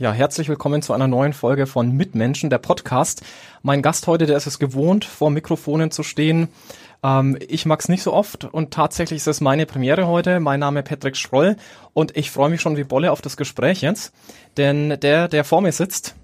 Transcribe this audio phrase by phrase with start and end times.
[0.00, 3.20] Ja, herzlich willkommen zu einer neuen Folge von Mitmenschen, der Podcast.
[3.62, 6.48] Mein Gast heute, der ist es gewohnt, vor Mikrofonen zu stehen.
[7.02, 10.40] Ähm, ich mag's nicht so oft und tatsächlich ist es meine Premiere heute.
[10.40, 11.56] Mein Name Patrick Schroll
[11.92, 14.14] und ich freue mich schon wie Bolle auf das Gespräch jetzt.
[14.56, 16.14] Denn der, der vor mir sitzt,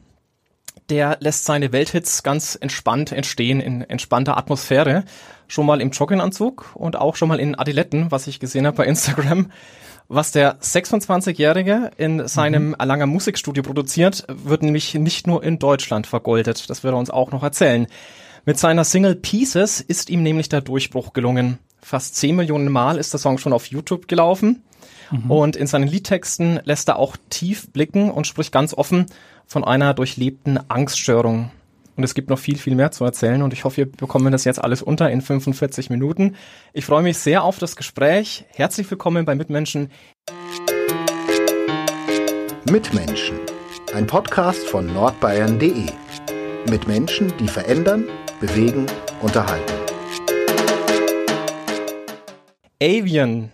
[0.89, 5.05] der lässt seine Welthits ganz entspannt entstehen, in entspannter Atmosphäre.
[5.49, 8.87] Schon mal im Jogginganzug und auch schon mal in Adiletten, was ich gesehen habe bei
[8.87, 9.51] Instagram.
[10.09, 12.77] Was der 26-Jährige in seinem mhm.
[12.79, 16.71] Erlanger Musikstudio produziert, wird nämlich nicht nur in Deutschland vergoldet.
[16.71, 17.89] Das wird er uns auch noch erzählen.
[18.45, 21.59] Mit seiner Single Pieces ist ihm nämlich der Durchbruch gelungen.
[21.81, 24.63] Fast 10 Millionen Mal ist der Song schon auf YouTube gelaufen.
[25.11, 25.31] Mhm.
[25.31, 29.07] Und in seinen Liedtexten lässt er auch tief blicken und spricht ganz offen
[29.47, 31.51] von einer durchlebten Angststörung.
[31.97, 34.45] Und es gibt noch viel, viel mehr zu erzählen und ich hoffe, wir bekommen das
[34.45, 36.37] jetzt alles unter in 45 Minuten.
[36.75, 38.45] Ich freue mich sehr auf das Gespräch.
[38.51, 39.91] Herzlich willkommen bei Mitmenschen.
[42.71, 43.39] Mitmenschen.
[43.95, 45.87] Ein Podcast von nordbayern.de.
[46.69, 48.05] Mit Menschen, die verändern,
[48.41, 48.87] bewegen,
[49.23, 49.73] unterhalten.
[52.83, 53.51] Avian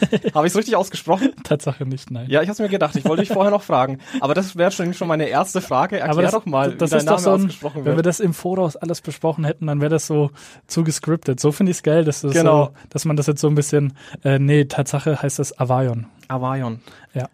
[0.34, 1.32] Habe ich es richtig ausgesprochen?
[1.44, 2.26] Tatsache nicht, nein.
[2.28, 3.98] Ja, ich habe mir gedacht, ich wollte dich vorher noch fragen.
[4.20, 6.00] Aber das wäre schon, schon meine erste Frage.
[6.00, 7.52] Erklär das, doch mal, das wie dein Name so ein.
[7.84, 10.30] Wenn wir das im Voraus alles besprochen hätten, dann wäre das so
[10.66, 11.40] zu gescriptet.
[11.40, 12.66] So finde ich es geil, dass, das genau.
[12.66, 13.94] so, dass man das jetzt so ein bisschen,
[14.24, 16.06] äh, nee, Tatsache heißt das Avayon.
[16.28, 16.80] Avayon.
[17.14, 17.28] Ja.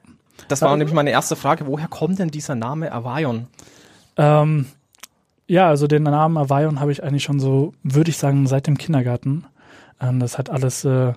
[0.49, 1.67] Das war nämlich meine erste Frage.
[1.67, 3.47] Woher kommt denn dieser Name Avayon?
[4.17, 4.67] Ähm,
[5.47, 8.79] ja, also den Namen Avayon habe ich eigentlich schon so, würde ich sagen, seit dem
[8.79, 9.45] Kindergarten.
[10.01, 11.13] Ähm, das hat alles äh,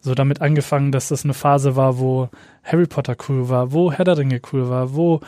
[0.00, 2.28] so damit angefangen, dass das eine Phase war, wo
[2.62, 5.20] Harry Potter cool war, wo Herr der Ringe cool war, wo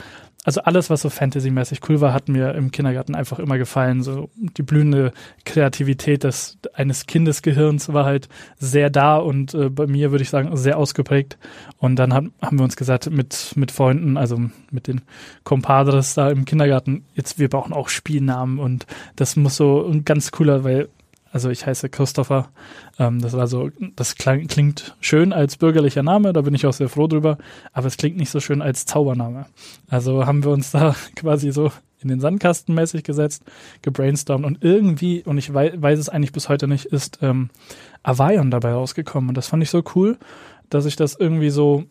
[0.49, 4.03] also alles, was so Fantasy-mäßig cool war, hat mir im Kindergarten einfach immer gefallen.
[4.03, 5.13] So die blühende
[5.45, 10.57] Kreativität des, eines Kindesgehirns war halt sehr da und äh, bei mir würde ich sagen
[10.57, 11.37] sehr ausgeprägt.
[11.77, 14.41] Und dann hat, haben wir uns gesagt mit mit Freunden, also
[14.71, 15.03] mit den
[15.45, 20.31] Compadres da im Kindergarten, jetzt wir brauchen auch Spielnamen und das muss so ein ganz
[20.31, 20.89] cooler, weil
[21.33, 22.51] also ich heiße Christopher.
[22.99, 26.73] Ähm, das war so, das klang, klingt schön als bürgerlicher Name, da bin ich auch
[26.73, 27.39] sehr froh drüber,
[27.73, 29.47] aber es klingt nicht so schön als Zaubername.
[29.89, 33.43] Also haben wir uns da quasi so in den Sandkasten mäßig gesetzt,
[33.83, 37.51] gebrainstormt und irgendwie, und ich weiß, weiß es eigentlich bis heute nicht, ist ähm,
[38.03, 39.31] Avayon dabei rausgekommen.
[39.31, 40.17] Und das fand ich so cool,
[40.71, 41.85] dass ich das irgendwie so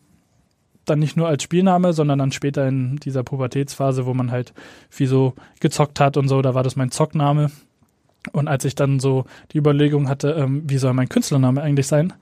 [0.86, 4.54] dann nicht nur als Spielname, sondern dann später in dieser Pubertätsphase, wo man halt
[4.88, 7.50] viel so gezockt hat und so, da war das mein Zockname.
[8.32, 12.12] Und als ich dann so die Überlegung hatte, ähm, wie soll mein Künstlername eigentlich sein,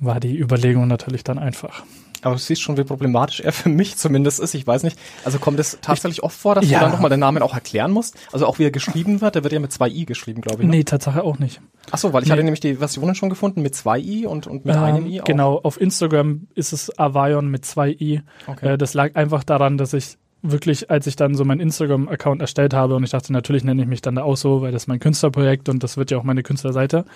[0.00, 1.84] war die Überlegung natürlich dann einfach.
[2.24, 4.54] Aber du siehst schon, wie problematisch er für mich zumindest ist.
[4.54, 4.98] Ich weiß nicht.
[5.26, 6.78] Also kommt es tatsächlich oft vor, dass ja.
[6.78, 8.16] du dann nochmal den Namen auch erklären musst?
[8.32, 10.68] Also auch wie er geschrieben wird, der wird ja mit zwei i geschrieben, glaube ich.
[10.68, 10.76] Ne?
[10.76, 11.60] Nee, Tatsache auch nicht.
[11.90, 12.32] Ach so, weil ich nee.
[12.32, 15.20] hatte nämlich die Versionen schon gefunden mit zwei i und, und mit ähm, einem i
[15.20, 15.24] auch.
[15.24, 18.22] Genau, auf Instagram ist es Avion mit zwei i.
[18.46, 18.72] Okay.
[18.72, 22.74] Äh, das lag einfach daran, dass ich wirklich, als ich dann so meinen Instagram-Account erstellt
[22.74, 24.86] habe und ich dachte, natürlich nenne ich mich dann da auch so, weil das ist
[24.88, 27.06] mein Künstlerprojekt und das wird ja auch meine Künstlerseite,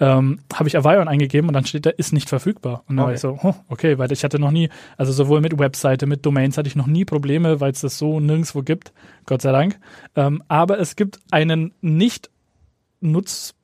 [0.00, 2.84] ähm, habe ich Avion eingegeben und dann steht da, ist nicht verfügbar.
[2.86, 3.06] Und dann okay.
[3.06, 4.68] war ich so, oh, okay, weil ich hatte noch nie,
[4.98, 8.20] also sowohl mit Webseite, mit Domains hatte ich noch nie Probleme, weil es das so
[8.20, 8.92] nirgendwo gibt,
[9.24, 9.78] Gott sei Dank.
[10.14, 12.30] Ähm, aber es gibt einen nicht
[13.00, 13.54] nutz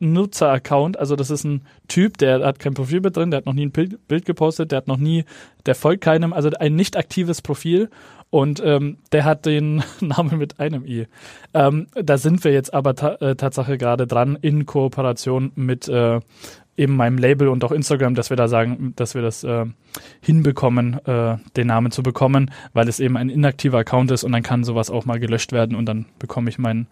[0.00, 3.66] Nutzer-Account, also das ist ein Typ, der hat kein Profilbild drin, der hat noch nie
[3.66, 5.24] ein Bild, Bild gepostet, der hat noch nie,
[5.66, 7.88] der folgt keinem, also ein nicht aktives Profil
[8.34, 11.06] und ähm, der hat den Namen mit einem I.
[11.54, 16.18] Ähm, da sind wir jetzt aber ta äh, Tatsache gerade dran in Kooperation mit äh,
[16.76, 19.66] eben meinem Label und auch Instagram, dass wir da sagen, dass wir das äh,
[20.20, 24.42] hinbekommen, äh, den Namen zu bekommen, weil es eben ein inaktiver Account ist und dann
[24.42, 26.88] kann sowas auch mal gelöscht werden und dann bekomme ich meinen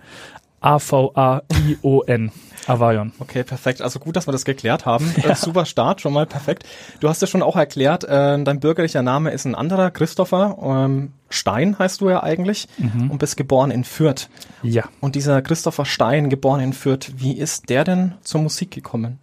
[0.60, 2.30] A-V-A-I-O-N.
[2.68, 3.12] Avayon.
[3.18, 3.82] Okay, perfekt.
[3.82, 5.12] Also gut, dass wir das geklärt haben.
[5.22, 5.30] Ja.
[5.30, 6.64] Äh, super Start, schon mal perfekt.
[7.00, 10.56] Du hast ja schon auch erklärt, äh, dein bürgerlicher Name ist ein anderer, Christopher.
[10.62, 13.10] Ähm, Stein heißt du ja eigentlich mhm.
[13.10, 14.28] und bist geboren in Fürth.
[14.62, 14.84] Ja.
[15.00, 19.18] Und dieser Christopher Stein, geboren in Fürth, wie ist der denn zur Musik gekommen?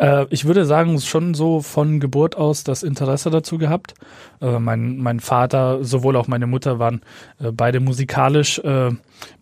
[0.00, 3.94] Äh, ich würde sagen, schon so von Geburt aus das Interesse dazu gehabt.
[4.40, 7.02] Äh, mein, mein Vater, sowohl auch meine Mutter waren
[7.38, 8.58] äh, beide musikalisch.
[8.60, 8.92] Äh,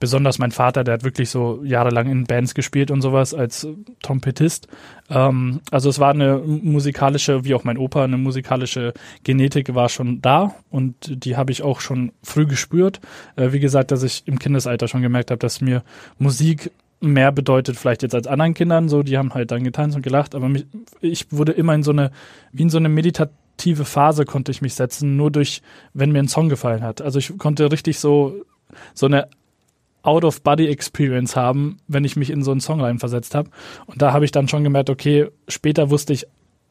[0.00, 3.68] besonders mein Vater, der hat wirklich so jahrelang in Bands gespielt und sowas als
[4.02, 4.66] Trompetist.
[5.08, 10.20] Ähm, also es war eine musikalische, wie auch mein Opa, eine musikalische Genetik war schon
[10.20, 13.00] da und die habe ich auch schon früh gespürt.
[13.36, 15.84] Äh, wie gesagt, dass ich im Kindesalter schon gemerkt habe, dass mir
[16.18, 20.02] Musik mehr bedeutet vielleicht jetzt als anderen Kindern, so, die haben halt dann getanzt und
[20.02, 20.66] gelacht, aber mich,
[21.00, 22.10] ich wurde immer in so eine,
[22.52, 25.62] wie in so eine meditative Phase konnte ich mich setzen, nur durch,
[25.94, 27.00] wenn mir ein Song gefallen hat.
[27.00, 28.44] Also ich konnte richtig so,
[28.94, 29.28] so eine
[30.02, 33.50] Out-of-Body-Experience haben, wenn ich mich in so einen Song reinversetzt habe.
[33.86, 36.26] Und da habe ich dann schon gemerkt, okay, später wusste ich,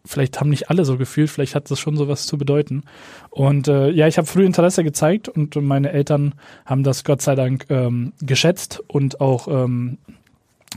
[0.08, 2.84] vielleicht haben nicht alle so gefühlt, vielleicht hat das schon sowas zu bedeuten.
[3.30, 7.36] Und äh, ja, ich habe früh Interesse gezeigt und meine Eltern haben das Gott sei
[7.36, 9.98] Dank ähm, geschätzt und auch ähm,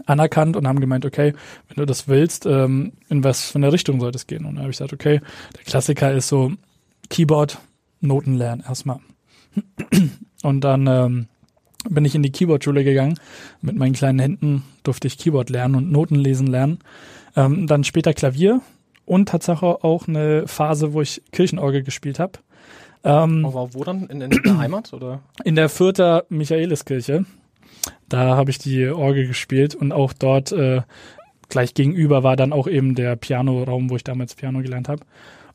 [0.07, 1.35] anerkannt und haben gemeint, okay,
[1.69, 4.45] wenn du das willst, ähm, in was für eine Richtung soll das gehen?
[4.45, 5.21] Und dann habe ich gesagt, okay,
[5.57, 6.53] der Klassiker ist so
[7.09, 7.59] Keyboard,
[8.01, 9.01] Noten lernen erstmal.
[10.43, 11.27] Und dann ähm,
[11.89, 13.19] bin ich in die Keyboard-Schule gegangen.
[13.61, 16.79] Mit meinen kleinen Händen durfte ich Keyboard lernen und Noten lesen lernen.
[17.37, 18.61] Ähm, dann später Klavier
[19.07, 22.33] und Tatsache auch eine Phase, wo ich Kirchenorgel gespielt habe.
[23.03, 24.07] Ähm, Aber wo dann?
[24.07, 24.93] In, in der Heimat?
[24.93, 25.21] oder?
[25.45, 27.25] In der Fürther Michaeliskirche.
[28.09, 30.83] Da habe ich die Orgel gespielt und auch dort äh,
[31.49, 35.05] gleich gegenüber war dann auch eben der Pianoraum, wo ich damals Piano gelernt habe.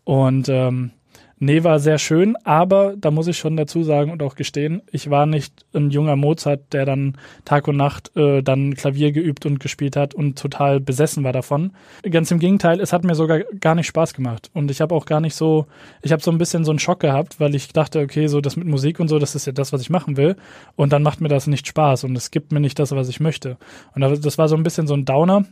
[0.03, 0.91] Und ähm,
[1.37, 5.09] Nee, war sehr schön, aber da muss ich schon dazu sagen und auch gestehen, ich
[5.09, 9.59] war nicht ein junger Mozart, der dann Tag und Nacht äh, dann Klavier geübt und
[9.59, 11.73] gespielt hat und total besessen war davon.
[12.09, 15.05] Ganz im Gegenteil, es hat mir sogar gar nicht Spaß gemacht und ich habe auch
[15.05, 15.65] gar nicht so,
[16.01, 18.55] ich habe so ein bisschen so einen Schock gehabt, weil ich dachte, okay, so das
[18.55, 20.37] mit Musik und so, das ist ja das, was ich machen will
[20.77, 23.19] und dann macht mir das nicht Spaß und es gibt mir nicht das, was ich
[23.19, 23.57] möchte.
[23.93, 25.43] Und das war so ein bisschen so ein Downer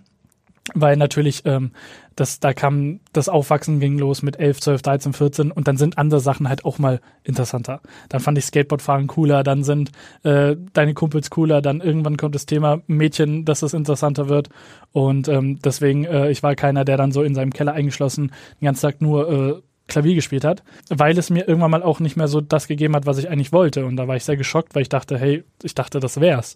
[0.74, 1.72] weil natürlich ähm,
[2.16, 5.98] das, da kam das Aufwachsen ging los mit 11, 12, 13, 14 und dann sind
[5.98, 7.82] andere Sachen halt auch mal interessanter.
[8.10, 9.92] Dann fand ich Skateboardfahren cooler, dann sind
[10.24, 14.50] äh, deine Kumpels cooler, dann irgendwann kommt das Thema Mädchen, dass es interessanter wird
[14.92, 18.32] und ähm, deswegen, äh, ich war keiner, der dann so in seinem Keller eingeschlossen
[18.62, 22.16] den ganzen Tag nur äh, Klavier gespielt hat, weil es mir irgendwann mal auch nicht
[22.16, 23.86] mehr so das gegeben hat, was ich eigentlich wollte.
[23.86, 26.56] Und da war ich sehr geschockt, weil ich dachte, hey, ich dachte, das wär's.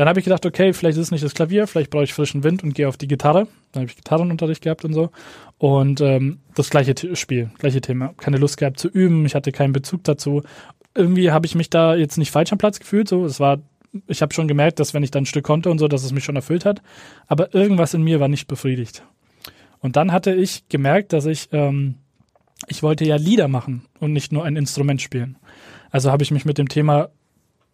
[0.00, 2.42] Dann habe ich gedacht, okay, vielleicht ist es nicht das Klavier, vielleicht brauche ich frischen
[2.42, 3.48] Wind und gehe auf die Gitarre.
[3.72, 5.10] Dann habe ich Gitarrenunterricht gehabt und so.
[5.58, 8.14] Und ähm, das gleiche Spiel, gleiche Thema.
[8.16, 10.42] Keine Lust gehabt zu üben, ich hatte keinen Bezug dazu.
[10.94, 13.08] Irgendwie habe ich mich da jetzt nicht falsch am Platz gefühlt.
[13.08, 13.58] So, es war,
[14.06, 16.12] ich habe schon gemerkt, dass wenn ich dann ein Stück konnte und so, dass es
[16.12, 16.80] mich schon erfüllt hat.
[17.26, 19.02] Aber irgendwas in mir war nicht befriedigt.
[19.80, 21.96] Und dann hatte ich gemerkt, dass ich, ähm,
[22.68, 25.36] ich wollte ja Lieder machen und nicht nur ein Instrument spielen.
[25.90, 27.10] Also habe ich mich mit dem Thema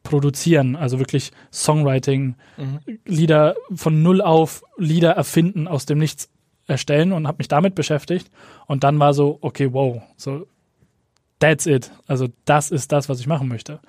[0.09, 2.79] produzieren, also wirklich Songwriting, mhm.
[3.05, 6.31] Lieder von null auf, Lieder erfinden, aus dem Nichts
[6.67, 8.31] erstellen und habe mich damit beschäftigt.
[8.67, 10.47] Und dann war so, okay, wow, so
[11.39, 11.91] that's it.
[12.07, 13.81] Also das ist das, was ich machen möchte.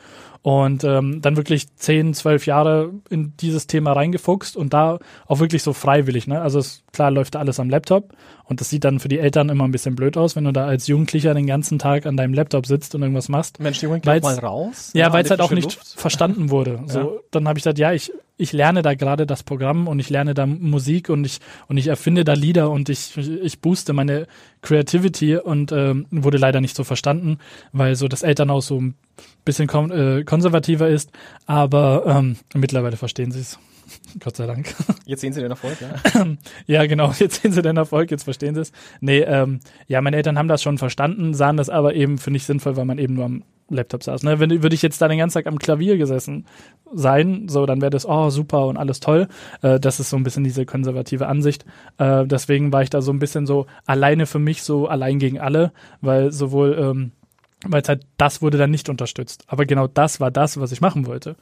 [0.42, 5.64] Und ähm, dann wirklich zehn, zwölf Jahre in dieses Thema reingefuchst und da auch wirklich
[5.64, 6.28] so freiwillig.
[6.28, 6.42] Ne?
[6.42, 8.14] Also es, klar läuft da alles am Laptop
[8.46, 10.66] und das sieht dann für die Eltern immer ein bisschen blöd aus, wenn du da
[10.66, 13.60] als Jugendlicher den ganzen Tag an deinem Laptop sitzt und irgendwas machst.
[13.60, 14.92] Mensch, Junge, geh mal raus.
[14.94, 16.00] Ja, weil es halt auch nicht Luft.
[16.00, 16.80] verstanden wurde.
[16.86, 17.08] So, ja.
[17.32, 20.34] dann habe ich gesagt, ja, ich ich lerne da gerade das Programm und ich lerne
[20.34, 24.28] da Musik und ich und ich erfinde da Lieder und ich ich booste meine
[24.62, 27.40] Creativity und ähm, wurde leider nicht so verstanden,
[27.74, 28.96] weil so das Elternhaus so ein
[29.46, 31.12] bisschen kon äh, konservativer ist,
[31.46, 33.60] aber ähm, mittlerweile verstehen sie es.
[34.20, 34.74] Gott sei Dank.
[35.06, 36.26] Jetzt sehen sie den Erfolg, ja?
[36.68, 38.72] ja, genau, jetzt sehen sie den Erfolg, jetzt verstehen sie es.
[39.00, 42.46] Nee, ähm, ja, meine Eltern haben das schon verstanden, sahen das aber eben für nicht
[42.46, 44.24] sinnvoll, weil man eben nur am Laptop saß.
[44.24, 44.40] Ne?
[44.40, 46.46] Wenn würde ich jetzt da den ganzen Tag am Klavier gesessen
[46.94, 49.28] sein, so dann wäre das oh super und alles toll.
[49.62, 51.66] Äh, das ist so ein bisschen diese konservative Ansicht.
[51.98, 55.40] Äh, deswegen war ich da so ein bisschen so alleine für mich, so allein gegen
[55.40, 57.12] alle, weil sowohl ähm,
[57.66, 59.44] weil es halt das wurde dann nicht unterstützt.
[59.48, 61.36] Aber genau das war das, was ich machen wollte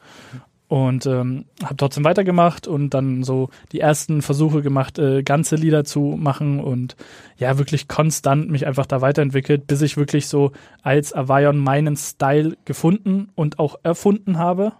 [0.67, 5.83] und ähm, habe trotzdem weitergemacht und dann so die ersten Versuche gemacht, äh, ganze Lieder
[5.83, 6.95] zu machen und
[7.37, 12.57] ja, wirklich konstant mich einfach da weiterentwickelt, bis ich wirklich so als Avion meinen Style
[12.65, 14.73] gefunden und auch erfunden habe,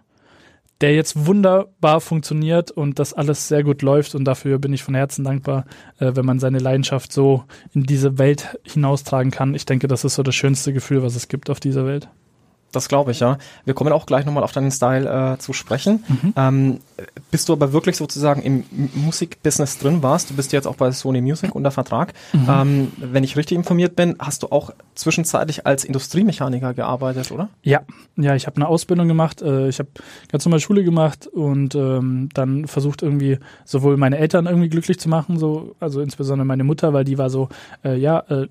[0.80, 4.94] der jetzt wunderbar funktioniert und das alles sehr gut läuft und dafür bin ich von
[4.94, 5.64] Herzen dankbar,
[5.98, 9.54] äh, wenn man seine Leidenschaft so in diese Welt hinaustragen kann.
[9.54, 12.08] Ich denke, das ist so das schönste Gefühl, was es gibt auf dieser Welt.
[12.76, 13.38] Das glaube ich, ja.
[13.64, 16.04] Wir kommen auch gleich nochmal auf deinen Style äh, zu sprechen.
[16.06, 16.34] Mhm.
[16.36, 16.80] Ähm,
[17.30, 18.64] bist du aber wirklich sozusagen im
[18.94, 22.12] Musikbusiness drin warst, du bist jetzt auch bei Sony Music unter Vertrag.
[22.34, 22.46] Mhm.
[22.48, 27.48] Ähm, wenn ich richtig informiert bin, hast du auch zwischenzeitlich als Industriemechaniker gearbeitet, oder?
[27.62, 27.80] Ja,
[28.16, 29.40] ja, ich habe eine Ausbildung gemacht.
[29.40, 29.88] Äh, ich habe
[30.30, 35.08] ganz normal Schule gemacht und ähm, dann versucht irgendwie sowohl meine Eltern irgendwie glücklich zu
[35.08, 37.48] machen, so also insbesondere meine Mutter, weil die war so,
[37.84, 38.48] äh, ja, äh,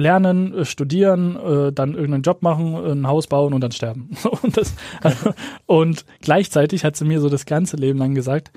[0.00, 4.10] lernen, äh, studieren, äh, dann irgendeinen Job machen, ein Haus bauen und dann sterben.
[4.42, 4.74] und, das,
[5.66, 8.50] und gleichzeitig hat sie mir so das ganze Leben lang gesagt,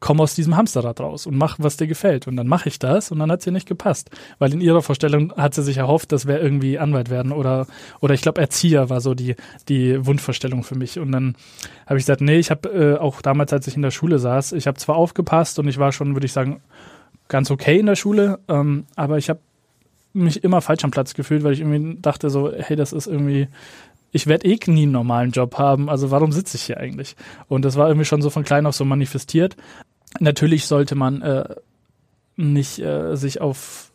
[0.00, 2.26] komm aus diesem Hamsterrad raus und mach, was dir gefällt.
[2.26, 4.10] Und dann mache ich das und dann hat sie nicht gepasst.
[4.38, 7.66] Weil in ihrer Vorstellung hat sie sich erhofft, das wäre irgendwie Anwalt werden oder,
[8.00, 9.36] oder ich glaube Erzieher war so die,
[9.68, 10.98] die Wunschvorstellung für mich.
[10.98, 11.34] Und dann
[11.86, 14.52] habe ich gesagt, nee, ich habe äh, auch damals, als ich in der Schule saß,
[14.52, 16.60] ich habe zwar aufgepasst und ich war schon, würde ich sagen,
[17.28, 19.40] ganz okay in der Schule, ähm, aber ich habe
[20.16, 23.48] mich immer falsch am Platz gefühlt, weil ich irgendwie dachte so, hey, das ist irgendwie
[24.16, 27.16] ich werde eh nie einen normalen Job haben, also warum sitze ich hier eigentlich?
[27.48, 29.56] Und das war irgendwie schon so von klein auf so manifestiert.
[30.20, 31.54] Natürlich sollte man äh,
[32.36, 33.92] nicht äh, sich auf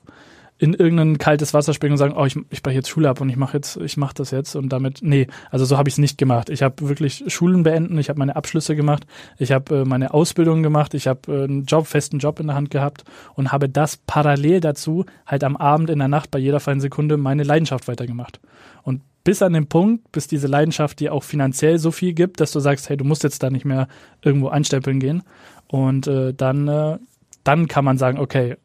[0.62, 3.30] in irgendein kaltes Wasser springen und sagen, oh, ich, ich breche jetzt Schule ab und
[3.30, 5.98] ich mache jetzt, ich mache das jetzt und damit, nee, also so habe ich es
[5.98, 6.52] nicht gemacht.
[6.52, 9.08] Ich habe wirklich Schulen beenden, ich habe meine Abschlüsse gemacht,
[9.40, 12.56] ich habe äh, meine Ausbildung gemacht, ich habe äh, einen Job, festen Job in der
[12.56, 16.60] Hand gehabt und habe das parallel dazu halt am Abend in der Nacht bei jeder
[16.60, 18.40] freien Sekunde meine Leidenschaft weitergemacht.
[18.84, 22.52] Und bis an den Punkt, bis diese Leidenschaft dir auch finanziell so viel gibt, dass
[22.52, 23.88] du sagst, hey, du musst jetzt da nicht mehr
[24.22, 25.24] irgendwo einstempeln gehen.
[25.66, 27.00] Und äh, dann, äh,
[27.44, 28.58] dann kann man sagen, okay,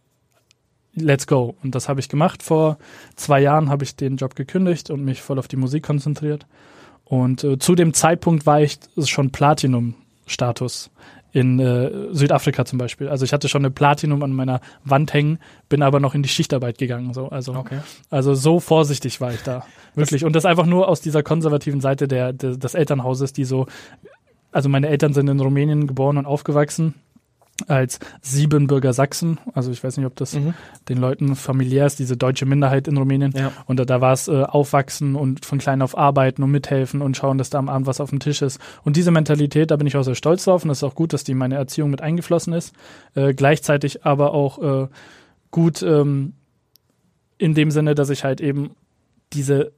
[0.97, 1.55] let's go.
[1.62, 2.43] Und das habe ich gemacht.
[2.43, 2.79] Vor
[3.15, 6.47] zwei Jahren habe ich den Job gekündigt und mich voll auf die Musik konzentriert.
[7.05, 10.91] Und äh, zu dem Zeitpunkt war ich schon Platinum-Status
[11.33, 13.09] in äh, Südafrika zum Beispiel.
[13.09, 15.38] Also ich hatte schon eine Platinum an meiner Wand hängen,
[15.69, 17.12] bin aber noch in die Schichtarbeit gegangen.
[17.12, 17.29] So.
[17.29, 17.81] Also, okay.
[18.11, 19.65] also so vorsichtig war ich da.
[19.95, 20.25] Wirklich.
[20.25, 23.67] Und das einfach nur aus dieser konservativen Seite der, der, des Elternhauses, die so,
[24.50, 26.95] also meine Eltern sind in Rumänien geboren und aufgewachsen
[27.68, 29.38] als Siebenbürger Sachsen.
[29.54, 30.54] Also ich weiß nicht, ob das mhm.
[30.88, 33.32] den Leuten familiär ist, diese deutsche Minderheit in Rumänien.
[33.36, 33.52] Ja.
[33.66, 37.16] Und da, da war es äh, Aufwachsen und von klein auf arbeiten und mithelfen und
[37.16, 38.60] schauen, dass da am Abend was auf dem Tisch ist.
[38.84, 41.12] Und diese Mentalität, da bin ich auch sehr stolz drauf und es ist auch gut,
[41.12, 42.75] dass die in meine Erziehung mit eingeflossen ist.
[43.14, 44.88] Äh, gleichzeitig aber auch äh,
[45.50, 46.34] gut ähm,
[47.38, 48.70] in dem Sinne, dass ich halt eben
[49.32, 49.72] diese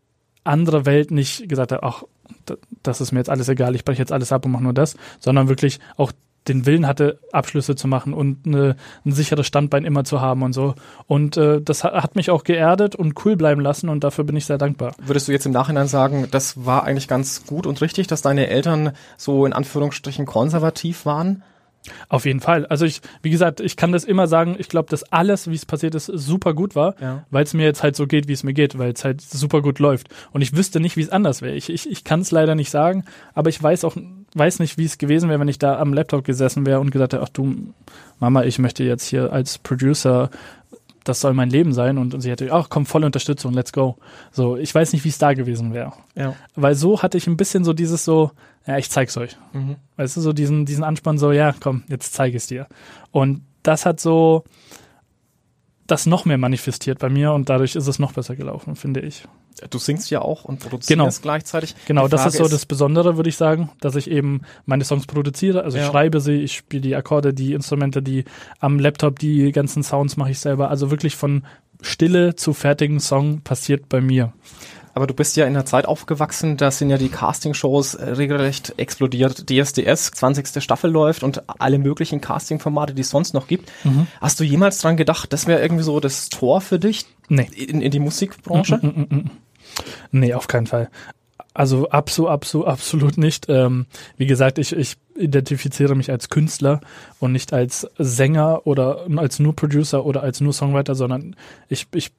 [0.44, 2.04] andere Welt nicht gesagt habe, ach,
[2.82, 4.96] das ist mir jetzt alles egal, ich breche jetzt alles ab und mache nur das,
[5.18, 6.12] sondern wirklich auch
[6.48, 10.52] den Willen hatte, Abschlüsse zu machen und eine, ein sicheres Standbein immer zu haben und
[10.52, 10.74] so.
[11.06, 14.46] Und äh, das hat mich auch geerdet und cool bleiben lassen und dafür bin ich
[14.46, 14.94] sehr dankbar.
[15.04, 18.48] Würdest du jetzt im Nachhinein sagen, das war eigentlich ganz gut und richtig, dass deine
[18.48, 21.42] Eltern so in Anführungsstrichen konservativ waren?
[22.08, 22.66] Auf jeden Fall.
[22.66, 25.66] Also ich, wie gesagt, ich kann das immer sagen, ich glaube, dass alles, wie es
[25.66, 27.24] passiert ist, super gut war, ja.
[27.30, 29.62] weil es mir jetzt halt so geht, wie es mir geht, weil es halt super
[29.62, 30.08] gut läuft.
[30.32, 31.54] Und ich wüsste nicht, wie es anders wäre.
[31.54, 33.96] Ich, ich, ich kann es leider nicht sagen, aber ich weiß auch,
[34.34, 37.12] weiß nicht, wie es gewesen wäre, wenn ich da am Laptop gesessen wäre und gesagt
[37.12, 37.54] hätte, ach du,
[38.20, 40.30] Mama, ich möchte jetzt hier als Producer
[41.08, 43.96] das soll mein Leben sein und, sie hätte, ach komm, volle Unterstützung, let's go.
[44.30, 45.92] So, ich weiß nicht, wie es da gewesen wäre.
[46.14, 46.34] Ja.
[46.54, 48.30] Weil so hatte ich ein bisschen so dieses so,
[48.66, 49.36] ja, ich zeig's euch.
[49.52, 49.76] Mhm.
[49.96, 52.66] Weißt du, so diesen, diesen Anspann so, ja, komm, jetzt zeige ich es dir.
[53.10, 54.44] Und das hat so
[55.86, 59.24] das noch mehr manifestiert bei mir und dadurch ist es noch besser gelaufen, finde ich.
[59.70, 61.08] Du singst ja auch und produzierst genau.
[61.22, 61.74] gleichzeitig.
[61.86, 65.64] Genau, das ist so das Besondere, würde ich sagen, dass ich eben meine Songs produziere.
[65.64, 65.84] Also ja.
[65.84, 68.24] ich schreibe sie, ich spiele die Akkorde, die Instrumente, die
[68.60, 70.70] am Laptop, die ganzen Sounds mache ich selber.
[70.70, 71.42] Also wirklich von
[71.80, 74.32] Stille zu fertigen Song passiert bei mir.
[74.98, 78.74] Aber du bist ja in der Zeit aufgewachsen, da sind ja die Castingshows äh, regelrecht
[78.78, 79.48] explodiert.
[79.48, 80.60] DSDS, 20.
[80.60, 83.70] Staffel läuft und alle möglichen Castingformate, die es sonst noch gibt.
[83.84, 84.08] Mhm.
[84.20, 87.48] Hast du jemals dran gedacht, das wäre irgendwie so das Tor für dich nee.
[87.54, 88.80] in, in die Musikbranche?
[88.82, 89.30] Mm, mm, mm, mm.
[90.10, 90.90] Nee, auf keinen Fall.
[91.54, 93.46] Also absolut, absolut, absolut nicht.
[93.48, 96.80] Ähm, wie gesagt, ich, ich identifiziere mich als Künstler
[97.18, 101.34] und nicht als Sänger oder als nur Producer oder als nur Songwriter, sondern
[101.68, 102.12] ich, ich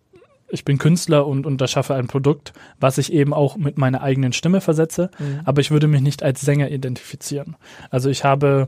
[0.52, 4.02] ich bin Künstler und, und das schaffe ein Produkt, was ich eben auch mit meiner
[4.02, 5.42] eigenen Stimme versetze, mhm.
[5.46, 7.56] aber ich würde mich nicht als Sänger identifizieren.
[7.92, 8.68] Also ich habe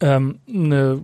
[0.00, 1.02] ähm, eine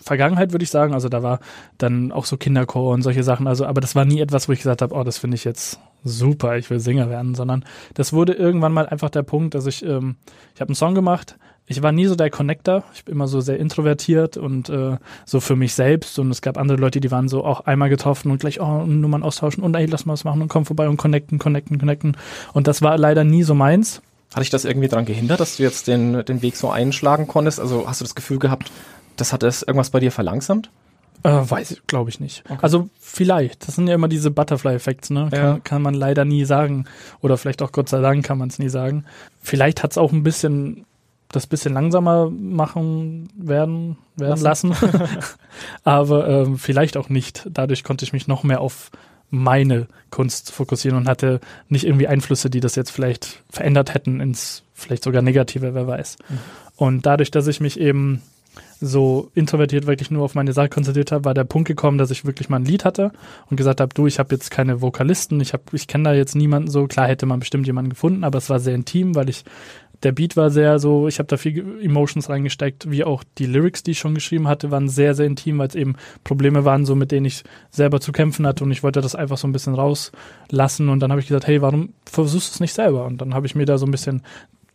[0.00, 0.94] Gesangsvergangenheit, würde ich sagen.
[0.94, 1.40] Also da war
[1.78, 3.46] dann auch so Kinderchor und solche Sachen.
[3.46, 5.78] Also, aber das war nie etwas, wo ich gesagt habe, oh, das finde ich jetzt
[6.02, 7.64] super, ich will Sänger werden, sondern
[7.94, 10.16] das wurde irgendwann mal einfach der Punkt, dass ich, ähm,
[10.54, 12.82] ich habe einen Song gemacht, ich war nie so der Connector.
[12.94, 16.18] Ich bin immer so sehr introvertiert und äh, so für mich selbst.
[16.18, 19.22] Und es gab andere Leute, die waren so auch einmal getroffen und gleich, oh, Nummern
[19.22, 22.16] austauschen und ey, lass mal was machen und komm vorbei und connecten, connecten, connecten.
[22.54, 24.02] Und das war leider nie so meins.
[24.34, 27.60] Hat dich das irgendwie daran gehindert, dass du jetzt den, den Weg so einschlagen konntest?
[27.60, 28.72] Also hast du das Gefühl gehabt,
[29.20, 30.70] das hat es irgendwas bei dir verlangsamt?
[31.22, 32.44] Äh, weiß ich, glaube ich nicht.
[32.48, 32.58] Okay.
[32.62, 33.68] Also vielleicht.
[33.68, 35.28] Das sind ja immer diese Butterfly-Effekte, ne?
[35.30, 35.60] Kann, ja.
[35.62, 36.86] kann man leider nie sagen.
[37.20, 39.04] Oder vielleicht auch Gott sei Dank kann man es nie sagen.
[39.42, 40.86] Vielleicht hat es auch ein bisschen
[41.32, 44.74] das bisschen langsamer machen werden, werden lassen.
[45.84, 47.46] Aber ähm, vielleicht auch nicht.
[47.50, 48.90] Dadurch konnte ich mich noch mehr auf
[49.30, 54.64] meine Kunst fokussieren und hatte nicht irgendwie Einflüsse, die das jetzt vielleicht verändert hätten ins
[54.74, 56.16] vielleicht sogar negative, wer weiß.
[56.28, 56.38] Mhm.
[56.76, 58.22] Und dadurch, dass ich mich eben
[58.80, 62.24] so introvertiert wirklich nur auf meine Sache konzentriert habe, war der Punkt gekommen, dass ich
[62.24, 63.12] wirklich mal ein Lied hatte
[63.50, 66.34] und gesagt habe, du, ich habe jetzt keine Vokalisten, ich habe, ich kenne da jetzt
[66.34, 66.86] niemanden so.
[66.86, 69.44] Klar hätte man bestimmt jemanden gefunden, aber es war sehr intim, weil ich
[70.02, 73.82] der Beat war sehr so, ich habe da viel Emotions reingesteckt, wie auch die Lyrics,
[73.82, 76.94] die ich schon geschrieben hatte, waren sehr, sehr intim, weil es eben Probleme waren, so
[76.94, 79.74] mit denen ich selber zu kämpfen hatte und ich wollte das einfach so ein bisschen
[79.74, 83.04] rauslassen und dann habe ich gesagt, hey, warum versuchst du es nicht selber?
[83.04, 84.22] Und dann habe ich mir da so ein bisschen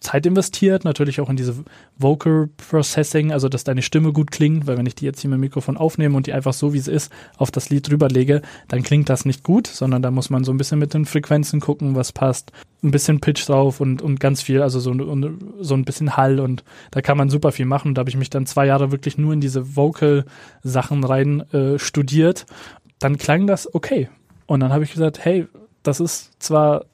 [0.05, 1.55] Zeit investiert, natürlich auch in diese
[1.97, 5.37] Vocal Processing, also dass deine Stimme gut klingt, weil wenn ich die jetzt hier mit
[5.37, 8.41] dem Mikrofon aufnehme und die einfach so wie sie ist auf das Lied drüber lege,
[8.67, 11.59] dann klingt das nicht gut, sondern da muss man so ein bisschen mit den Frequenzen
[11.59, 12.51] gucken, was passt,
[12.83, 14.93] ein bisschen Pitch drauf und, und ganz viel, also so,
[15.59, 17.89] so ein bisschen Hall und da kann man super viel machen.
[17.89, 20.25] Und da habe ich mich dann zwei Jahre wirklich nur in diese Vocal
[20.63, 22.45] Sachen rein äh, studiert.
[22.99, 24.09] Dann klang das okay.
[24.45, 25.47] Und dann habe ich gesagt, hey,
[25.83, 26.85] das ist zwar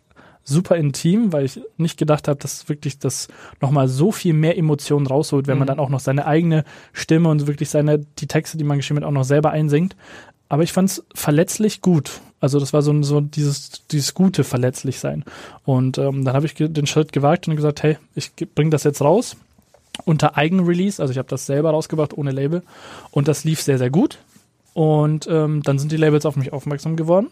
[0.44, 3.28] super intim, weil ich nicht gedacht habe, dass wirklich das
[3.62, 5.60] nochmal so viel mehr Emotionen rausholt, wenn mhm.
[5.60, 9.02] man dann auch noch seine eigene Stimme und wirklich seine, die Texte, die man geschrieben
[9.02, 9.96] hat, auch noch selber einsingt.
[10.50, 12.20] Aber ich fand es verletzlich gut.
[12.42, 15.24] Also das war so, so dieses, dieses gute verletzlich sein.
[15.64, 19.02] Und ähm, dann habe ich den Schritt gewagt und gesagt, hey, ich bringe das jetzt
[19.02, 19.38] raus
[20.06, 21.02] unter Eigenrelease.
[21.02, 22.64] Also ich habe das selber rausgebracht ohne Label
[23.12, 24.20] und das lief sehr, sehr gut.
[24.74, 27.28] Und ähm, dann sind die Labels auf mich aufmerksam geworden.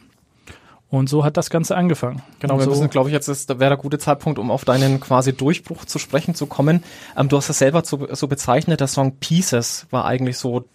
[0.91, 2.23] Und so hat das Ganze angefangen.
[2.39, 4.65] Genau, und wir so müssen, glaube ich, jetzt ist, wäre der gute Zeitpunkt, um auf
[4.65, 6.83] deinen quasi Durchbruch zu sprechen zu kommen.
[7.15, 10.65] Ähm, du hast es selber so, so bezeichnet, der Song Pieces war eigentlich so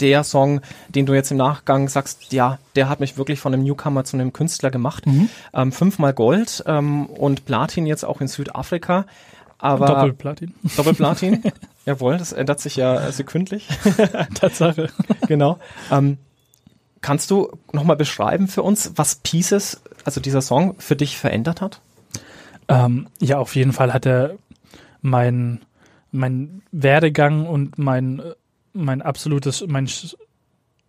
[0.00, 3.62] der Song, den du jetzt im Nachgang sagst, ja, der hat mich wirklich von einem
[3.62, 5.06] Newcomer zu einem Künstler gemacht.
[5.06, 5.30] Mhm.
[5.54, 9.06] Ähm, fünfmal Gold ähm, und Platin jetzt auch in Südafrika.
[9.58, 10.54] Aber Doppelplatin.
[10.76, 11.42] Doppelplatin.
[11.86, 13.68] Jawohl, das ändert sich ja sekündlich.
[14.34, 14.88] Tatsache.
[15.28, 15.58] genau.
[15.90, 16.18] Ähm,
[17.02, 21.80] Kannst du nochmal beschreiben für uns, was Pieces, also dieser Song, für dich verändert hat?
[22.68, 24.36] Ähm, ja, auf jeden Fall hat er
[25.00, 25.60] mein,
[26.12, 28.22] mein Werdegang und mein,
[28.72, 29.88] mein absolutes, mein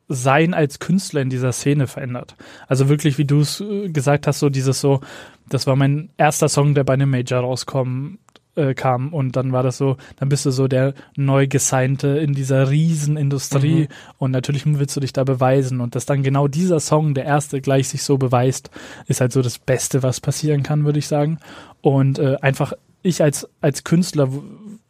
[0.07, 2.35] Sein als Künstler in dieser Szene verändert.
[2.67, 5.01] Also wirklich, wie du es äh, gesagt hast, so dieses so,
[5.49, 8.19] das war mein erster Song, der bei einem Major rauskommen
[8.55, 12.33] äh, kam und dann war das so, dann bist du so der neu gesignte in
[12.33, 13.87] dieser Riesenindustrie mhm.
[14.17, 17.61] und natürlich willst du dich da beweisen und dass dann genau dieser Song, der erste,
[17.61, 18.69] gleich sich so beweist,
[19.07, 21.39] ist halt so das Beste, was passieren kann, würde ich sagen.
[21.81, 24.29] Und äh, einfach ich als, als Künstler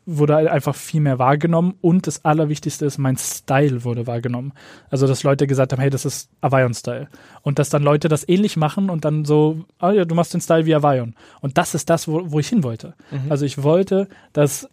[0.05, 4.53] wurde halt einfach viel mehr wahrgenommen und das Allerwichtigste ist, mein Style wurde wahrgenommen.
[4.89, 7.07] Also, dass Leute gesagt haben, hey, das ist Avion-Style.
[7.41, 10.41] Und dass dann Leute das ähnlich machen und dann so, ah ja, du machst den
[10.41, 11.15] Style wie Avion.
[11.41, 12.93] Und das ist das, wo, wo ich hin wollte.
[13.11, 13.31] Mhm.
[13.31, 14.69] Also ich wollte, dass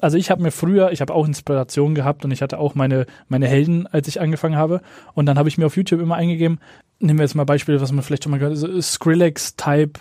[0.00, 3.06] also ich habe mir früher, ich habe auch Inspiration gehabt und ich hatte auch meine,
[3.28, 4.82] meine Helden, als ich angefangen habe.
[5.14, 6.58] Und dann habe ich mir auf YouTube immer eingegeben,
[6.98, 9.98] nehmen wir jetzt mal Beispiele, was man vielleicht schon mal gehört hat, Skrillex-Type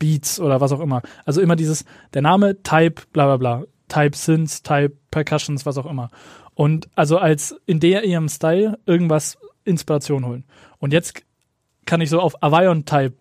[0.00, 1.02] Beats oder was auch immer.
[1.24, 1.84] Also immer dieses,
[2.14, 3.64] der Name, Type, bla bla bla.
[3.88, 6.10] Type Synths, Type Percussions, was auch immer.
[6.54, 10.44] Und also als in der ihrem Style irgendwas Inspiration holen.
[10.78, 11.22] Und jetzt
[11.86, 13.14] kann ich so auf Avion Type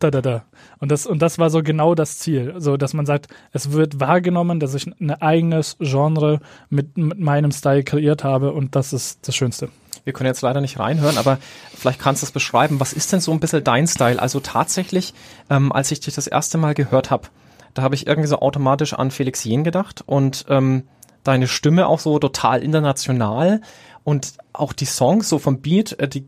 [0.00, 0.44] da da da.
[0.78, 4.00] Und das und das war so genau das Ziel, so dass man sagt, es wird
[4.00, 9.28] wahrgenommen, dass ich ein eigenes Genre mit, mit meinem Style kreiert habe und das ist
[9.28, 9.68] das Schönste.
[10.04, 11.38] Wir können jetzt leider nicht reinhören, aber
[11.74, 12.80] vielleicht kannst du es beschreiben.
[12.80, 14.20] Was ist denn so ein bisschen dein Style?
[14.20, 15.14] Also tatsächlich,
[15.48, 17.28] ähm, als ich dich das erste Mal gehört habe,
[17.74, 20.84] da habe ich irgendwie so automatisch an Felix Jen gedacht und ähm,
[21.22, 23.60] deine Stimme auch so total international
[24.04, 26.26] und auch die Songs so vom Beat, äh, die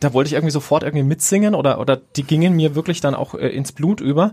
[0.00, 3.34] da wollte ich irgendwie sofort irgendwie mitsingen oder oder die gingen mir wirklich dann auch
[3.34, 4.32] äh, ins Blut über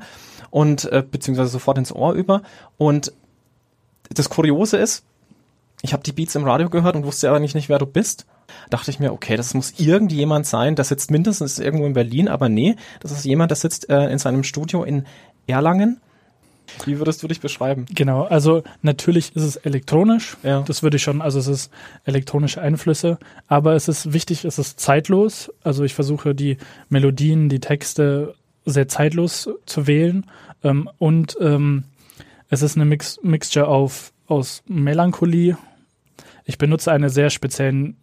[0.51, 2.43] und äh, beziehungsweise sofort ins Ohr über
[2.77, 3.11] und
[4.09, 5.03] das Kuriose ist,
[5.81, 8.25] ich habe die Beats im Radio gehört und wusste aber nicht, nicht, wer du bist.
[8.69, 12.49] Dachte ich mir, okay, das muss irgendjemand sein, der sitzt mindestens irgendwo in Berlin, aber
[12.49, 15.05] nee, das ist jemand, der sitzt äh, in seinem Studio in
[15.47, 16.01] Erlangen.
[16.85, 17.85] Wie würdest du dich beschreiben?
[17.93, 20.35] Genau, also natürlich ist es elektronisch.
[20.43, 20.61] Ja.
[20.61, 21.71] Das würde ich schon, also es ist
[22.05, 25.51] elektronische Einflüsse, aber es ist wichtig, es ist zeitlos.
[25.63, 26.57] Also ich versuche die
[26.89, 28.33] Melodien, die Texte
[28.65, 30.25] sehr zeitlos zu wählen.
[30.63, 31.83] Ähm, und ähm,
[32.49, 35.57] es ist eine Mix Mixture auf, aus Melancholie,
[36.45, 37.97] ich benutze einen sehr speziellen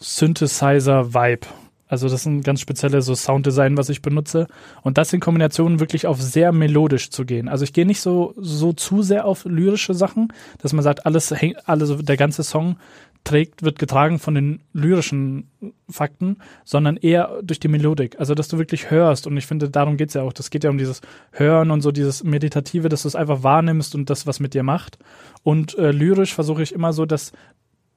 [0.00, 1.46] Synthesizer-Vibe.
[1.90, 4.46] Also das ist ein ganz spezielles so Sounddesign, was ich benutze.
[4.82, 7.48] Und das in Kombination wirklich auf sehr melodisch zu gehen.
[7.48, 11.34] Also ich gehe nicht so, so zu sehr auf lyrische Sachen, dass man sagt, alles,
[11.64, 12.76] alles, der ganze Song
[13.24, 15.50] trägt, wird getragen von den lyrischen
[15.90, 18.18] Fakten, sondern eher durch die Melodik.
[18.20, 19.26] Also, dass du wirklich hörst.
[19.26, 20.32] Und ich finde, darum geht's ja auch.
[20.32, 21.00] Das geht ja um dieses
[21.32, 24.62] Hören und so dieses Meditative, dass du es einfach wahrnimmst und das, was mit dir
[24.62, 24.98] macht.
[25.42, 27.32] Und äh, lyrisch versuche ich immer so, dass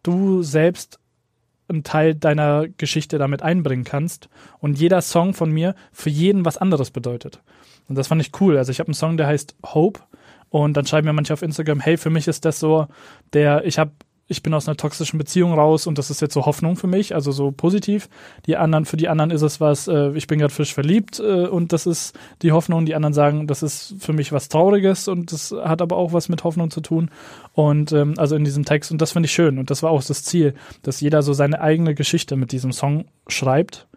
[0.02, 1.00] du selbst
[1.68, 6.58] einen Teil deiner Geschichte damit einbringen kannst und jeder Song von mir für jeden was
[6.58, 7.42] anderes bedeutet.
[7.88, 8.58] Und das fand ich cool.
[8.58, 10.02] Also ich habe einen Song, der heißt Hope
[10.50, 12.88] und dann schreiben mir manche auf Instagram, hey, für mich ist das so,
[13.34, 13.92] der, ich habe
[14.28, 17.14] ich bin aus einer toxischen Beziehung raus und das ist jetzt so Hoffnung für mich,
[17.14, 18.08] also so positiv.
[18.46, 21.46] Die anderen, für die anderen ist es was, äh, ich bin gerade frisch verliebt äh,
[21.46, 22.86] und das ist die Hoffnung.
[22.86, 26.30] Die anderen sagen, das ist für mich was Trauriges und das hat aber auch was
[26.30, 27.12] mit Hoffnung zu tun.
[27.52, 30.04] Und ähm, also in diesem Text und das finde ich schön und das war auch
[30.04, 33.88] das Ziel, dass jeder so seine eigene Geschichte mit diesem Song schreibt.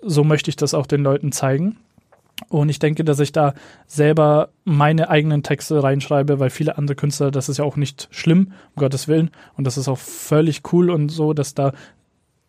[0.00, 1.76] So möchte ich das auch den Leuten zeigen.
[2.48, 3.54] Und ich denke, dass ich da
[3.86, 8.52] selber meine eigenen Texte reinschreibe, weil viele andere Künstler, das ist ja auch nicht schlimm,
[8.74, 9.30] um Gottes Willen.
[9.56, 11.72] Und das ist auch völlig cool und so, dass da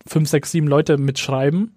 [0.08, 1.72] fünf, sechs, sieben Leute mitschreiben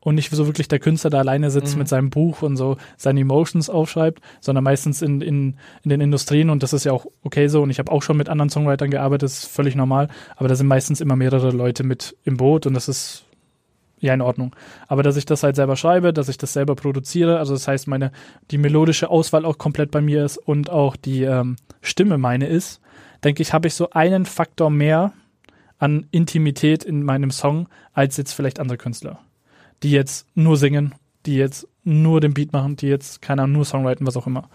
[0.00, 1.80] und nicht so wirklich der Künstler da alleine sitzt mhm.
[1.80, 6.50] mit seinem Buch und so seine Emotions aufschreibt, sondern meistens in, in, in den Industrien
[6.50, 8.90] und das ist ja auch okay so und ich habe auch schon mit anderen Songwritern
[8.90, 12.66] gearbeitet, das ist völlig normal, aber da sind meistens immer mehrere Leute mit im Boot
[12.66, 13.24] und das ist
[14.00, 14.54] ja in Ordnung.
[14.88, 17.86] Aber dass ich das halt selber schreibe, dass ich das selber produziere, also das heißt,
[17.86, 18.12] meine,
[18.50, 22.80] die melodische Auswahl auch komplett bei mir ist und auch die ähm, Stimme meine ist,
[23.22, 25.12] denke ich, habe ich so einen Faktor mehr
[25.78, 29.20] an Intimität in meinem Song als jetzt vielleicht andere Künstler,
[29.82, 30.94] die jetzt nur singen,
[31.26, 34.48] die jetzt nur den Beat machen, die jetzt, keine Ahnung, nur Songwriting, was auch immer.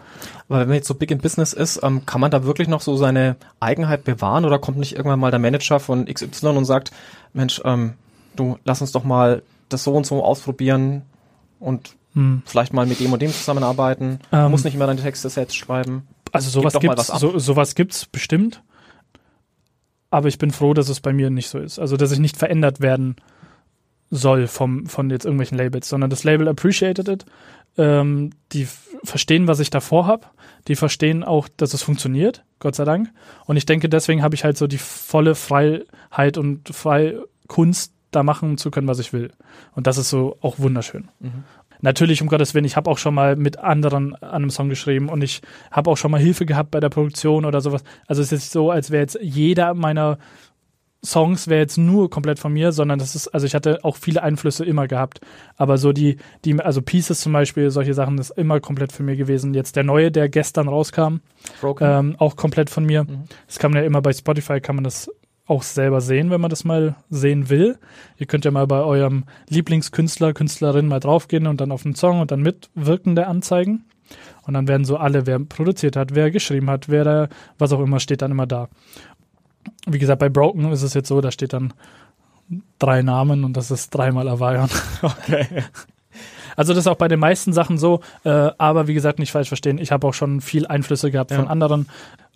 [0.47, 2.81] Aber wenn man jetzt so big in Business ist, ähm, kann man da wirklich noch
[2.81, 6.91] so seine Eigenheit bewahren oder kommt nicht irgendwann mal der Manager von XY und sagt,
[7.33, 7.93] Mensch, ähm,
[8.35, 11.03] du lass uns doch mal das so und so ausprobieren
[11.59, 12.41] und hm.
[12.45, 14.19] vielleicht mal mit dem und dem zusammenarbeiten.
[14.31, 16.07] Ähm, muss nicht immer deine Texte selbst schreiben.
[16.31, 18.61] Also sowas Gib gibt's, so, sowas gibt's bestimmt.
[20.09, 21.79] Aber ich bin froh, dass es bei mir nicht so ist.
[21.79, 23.15] Also, dass ich nicht verändert werden
[24.11, 27.25] soll vom, von jetzt irgendwelchen Labels, sondern das Label appreciated it.
[27.77, 28.67] Ähm, die
[29.03, 30.27] verstehen, was ich davor habe.
[30.67, 33.09] Die verstehen auch, dass es funktioniert, Gott sei Dank.
[33.45, 38.57] Und ich denke, deswegen habe ich halt so die volle Freiheit und Freikunst, da machen
[38.57, 39.31] zu können, was ich will.
[39.73, 41.09] Und das ist so auch wunderschön.
[41.19, 41.43] Mhm.
[41.81, 45.09] Natürlich, um Gottes Willen, ich habe auch schon mal mit anderen an einem Song geschrieben
[45.09, 45.41] und ich
[45.71, 47.83] habe auch schon mal Hilfe gehabt bei der Produktion oder sowas.
[48.07, 50.17] Also es ist so, als wäre jetzt jeder meiner
[51.05, 54.23] Songs wäre jetzt nur komplett von mir, sondern das ist, also ich hatte auch viele
[54.23, 55.19] Einflüsse immer gehabt.
[55.55, 59.05] Aber so die, die, also Pieces zum Beispiel, solche Sachen, das ist immer komplett von
[59.05, 59.53] mir gewesen.
[59.53, 61.17] Jetzt der neue, der gestern rauskam,
[61.81, 63.03] ähm, auch komplett von mir.
[63.03, 63.25] Mhm.
[63.47, 65.09] Das kann man ja immer bei Spotify, kann man das
[65.47, 67.77] auch selber sehen, wenn man das mal sehen will.
[68.17, 72.19] Ihr könnt ja mal bei eurem Lieblingskünstler, Künstlerin mal draufgehen und dann auf den Song
[72.19, 73.85] und dann mitwirkende anzeigen.
[74.43, 77.79] Und dann werden so alle, wer produziert hat, wer geschrieben hat, wer da, was auch
[77.79, 78.69] immer, steht dann immer da.
[79.87, 81.73] Wie gesagt, bei Broken ist es jetzt so, da steht dann
[82.77, 84.69] drei Namen und das ist dreimal Avion.
[85.01, 85.63] Okay.
[86.55, 89.49] Also das ist auch bei den meisten Sachen so, äh, aber wie gesagt, nicht falsch
[89.49, 91.37] verstehen, ich habe auch schon viel Einflüsse gehabt ja.
[91.37, 91.89] von anderen,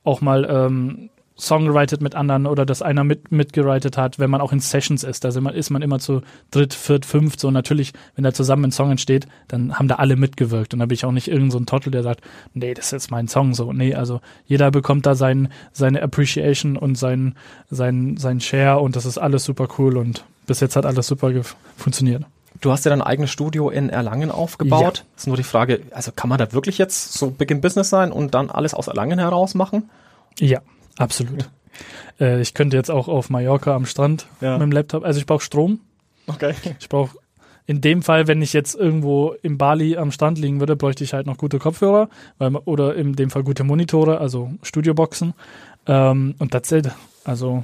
[0.03, 4.51] auch mal ähm, songwritet mit anderen oder dass einer mit, mitgewritet hat, wenn man auch
[4.51, 5.23] in Sessions ist.
[5.23, 6.21] Da ist man, ist man immer zu
[6.51, 7.39] dritt, viert, fünft.
[7.39, 10.73] So natürlich, wenn da zusammen ein Song entsteht, dann haben da alle mitgewirkt.
[10.73, 12.21] Und da bin ich auch nicht irgendein so ein Trottel, der sagt,
[12.53, 13.71] nee, das ist jetzt mein Song so.
[13.71, 17.35] Nee, also jeder bekommt da sein, seine Appreciation und sein,
[17.69, 21.31] sein, sein Share und das ist alles super cool und bis jetzt hat alles super
[21.77, 22.23] funktioniert.
[22.61, 24.97] Du hast ja dein eigenes Studio in Erlangen aufgebaut.
[24.97, 25.03] Ja.
[25.15, 28.11] ist nur die Frage, also kann man da wirklich jetzt so Big in Business sein
[28.11, 29.89] und dann alles aus Erlangen heraus machen?
[30.39, 30.59] Ja.
[30.99, 31.49] Absolut.
[32.19, 34.53] äh, ich könnte jetzt auch auf Mallorca am Strand ja.
[34.53, 35.03] mit dem Laptop.
[35.03, 35.79] Also ich brauche Strom.
[36.27, 36.53] Okay.
[36.79, 37.17] Ich brauche
[37.65, 41.13] in dem Fall, wenn ich jetzt irgendwo im Bali am Strand liegen würde, bräuchte ich
[41.13, 42.09] halt noch gute Kopfhörer
[42.39, 45.33] weil, oder in dem Fall gute Monitore, also Studioboxen.
[45.85, 46.89] Ähm, und das it.
[47.23, 47.63] Also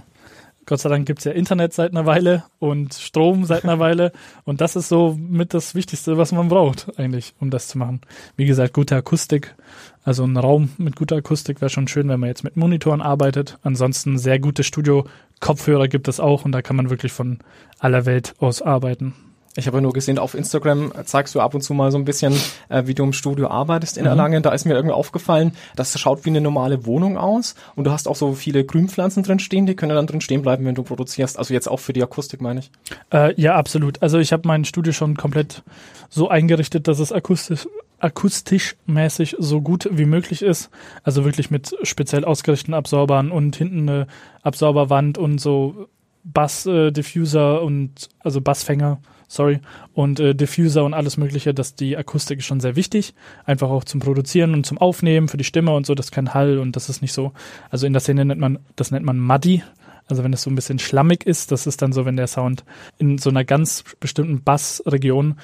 [0.65, 4.11] Gott sei Dank gibt es ja Internet seit einer Weile und Strom seit einer Weile.
[4.43, 8.01] Und das ist so mit das Wichtigste, was man braucht, eigentlich, um das zu machen.
[8.35, 9.55] Wie gesagt, gute Akustik.
[10.03, 13.57] Also ein Raum mit guter Akustik wäre schon schön, wenn man jetzt mit Monitoren arbeitet.
[13.63, 17.39] Ansonsten sehr gute Studio-Kopfhörer gibt es auch und da kann man wirklich von
[17.79, 19.13] aller Welt aus arbeiten.
[19.57, 22.33] Ich habe nur gesehen, auf Instagram zeigst du ab und zu mal so ein bisschen,
[22.67, 24.09] äh, wie du im Studio arbeitest in mhm.
[24.09, 24.43] Erlangen.
[24.43, 28.07] Da ist mir irgendwie aufgefallen, das schaut wie eine normale Wohnung aus und du hast
[28.07, 31.39] auch so viele Grünpflanzen drin stehen, die können dann drin stehen bleiben, wenn du produzierst.
[31.39, 32.71] Also jetzt auch für die Akustik, meine ich.
[33.13, 34.01] Äh, ja, absolut.
[34.01, 35.63] Also ich habe mein Studio schon komplett
[36.09, 40.69] so eingerichtet, dass es akustisch akustisch mäßig so gut wie möglich ist.
[41.03, 44.07] Also wirklich mit speziell ausgerichteten Absorbern und hinten eine
[44.43, 45.87] Absorberwand und so
[46.25, 49.59] Bass-Diffuser äh, und also Bassfänger sorry,
[49.93, 53.13] und äh, Diffuser und alles mögliche, dass die Akustik ist schon sehr wichtig,
[53.45, 56.33] einfach auch zum Produzieren und zum Aufnehmen für die Stimme und so, das ist kein
[56.33, 57.31] Hall und das ist nicht so,
[57.69, 59.63] also in der Szene nennt man, das nennt man Muddy,
[60.07, 62.63] also wenn es so ein bisschen schlammig ist, das ist dann so, wenn der Sound
[62.97, 65.35] in so einer ganz bestimmten Bassregion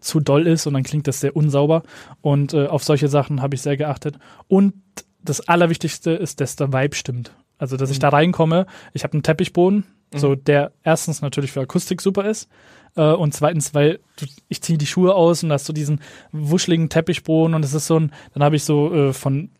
[0.00, 1.82] zu doll ist und dann klingt das sehr unsauber.
[2.22, 4.18] Und äh, auf solche Sachen habe ich sehr geachtet.
[4.48, 4.74] Und
[5.22, 7.32] das Allerwichtigste ist, dass der Vibe stimmt.
[7.58, 8.02] Also, dass ich mhm.
[8.02, 10.18] da reinkomme, ich habe einen Teppichboden, mhm.
[10.18, 12.48] so der erstens natürlich für Akustik super ist,
[12.96, 16.00] äh, und zweitens, weil du, ich ziehe die Schuhe aus und hast so diesen
[16.32, 19.50] wuscheligen Teppichboden und es ist so ein, dann habe ich so äh, von,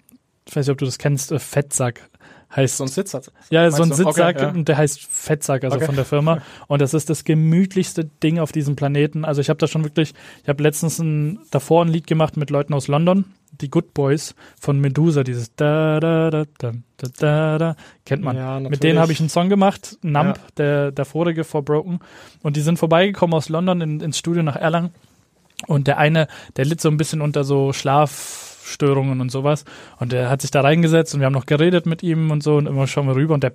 [0.46, 2.09] ich weiß nicht, ob du das kennst, äh, Fettsack.
[2.55, 3.25] Heißt so ein Sitzsack.
[3.51, 4.51] Ja, so ein Sitzsack okay, ja.
[4.51, 5.87] und der heißt Fettsack, also okay.
[5.87, 6.43] von der Firma.
[6.69, 9.25] Und das ist das gemütlichste Ding auf diesem Planeten.
[9.25, 12.51] Also ich habe da schon wirklich, ich habe letztens ein, davor ein Lied gemacht mit
[12.51, 13.25] Leuten aus London,
[13.61, 18.37] die Good Boys von Medusa, dieses da da da da da da, da kennt man.
[18.37, 20.43] Ja, mit denen habe ich einen Song gemacht, Nump, ja.
[20.57, 22.01] der der vorige vor Broken.
[22.43, 24.91] Und die sind vorbeigekommen aus London in, ins Studio nach Erlangen.
[25.67, 29.64] Und der eine, der litt so ein bisschen unter so Schlaf Schlafstörungen und sowas.
[29.98, 32.57] Und er hat sich da reingesetzt und wir haben noch geredet mit ihm und so
[32.57, 33.52] und immer schauen wir rüber und der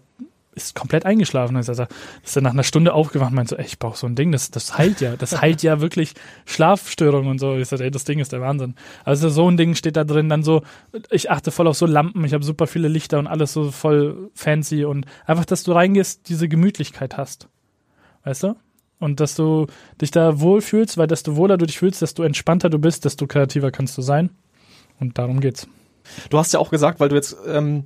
[0.54, 1.56] ist komplett eingeschlafen.
[1.56, 1.86] Also, also
[2.24, 4.34] ist er nach einer Stunde aufgewacht und meint so, ey, ich brauche so ein Ding,
[4.34, 6.14] das, das heilt ja, das heilt ja wirklich
[6.46, 7.56] Schlafstörungen und so.
[7.56, 8.76] Ich sage, ey, das Ding ist der Wahnsinn.
[9.06, 10.64] Also so ein Ding steht da drin, dann so,
[11.10, 14.30] ich achte voll auf so Lampen, ich habe super viele Lichter und alles so voll
[14.34, 17.48] fancy und einfach, dass du reingehst, diese Gemütlichkeit hast.
[18.26, 18.56] Weißt du?
[19.00, 19.68] Und dass du
[20.00, 23.72] dich da wohlfühlst, weil desto wohler du dich fühlst, desto entspannter du bist, desto kreativer
[23.72, 24.32] kannst du sein.
[25.02, 25.68] Und darum geht's.
[26.30, 27.86] Du hast ja auch gesagt, weil du jetzt ähm,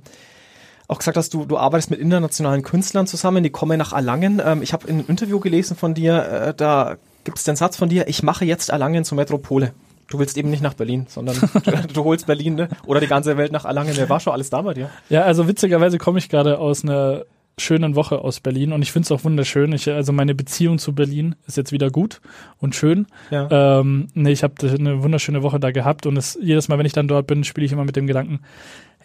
[0.86, 4.40] auch gesagt hast, du, du arbeitest mit internationalen Künstlern zusammen, die kommen nach Erlangen.
[4.44, 7.76] Ähm, ich habe in einem Interview gelesen von dir, äh, da gibt es den Satz
[7.76, 9.72] von dir, ich mache jetzt Erlangen zur Metropole.
[10.08, 12.68] Du willst eben nicht nach Berlin, sondern du, du, holst Berlin ne?
[12.86, 13.96] oder die ganze Welt nach Erlangen.
[13.96, 14.90] Wer war schon alles da bei dir?
[15.08, 17.24] Ja, also witzigerweise komme ich gerade aus einer
[17.58, 19.72] schönen Woche aus Berlin und ich finde es auch wunderschön.
[19.72, 22.20] Ich, also meine Beziehung zu Berlin ist jetzt wieder gut
[22.58, 23.06] und schön.
[23.30, 23.80] Ja.
[23.80, 26.92] Ähm, nee, ich habe eine wunderschöne Woche da gehabt und es, jedes Mal, wenn ich
[26.92, 28.40] dann dort bin, spiele ich immer mit dem Gedanken,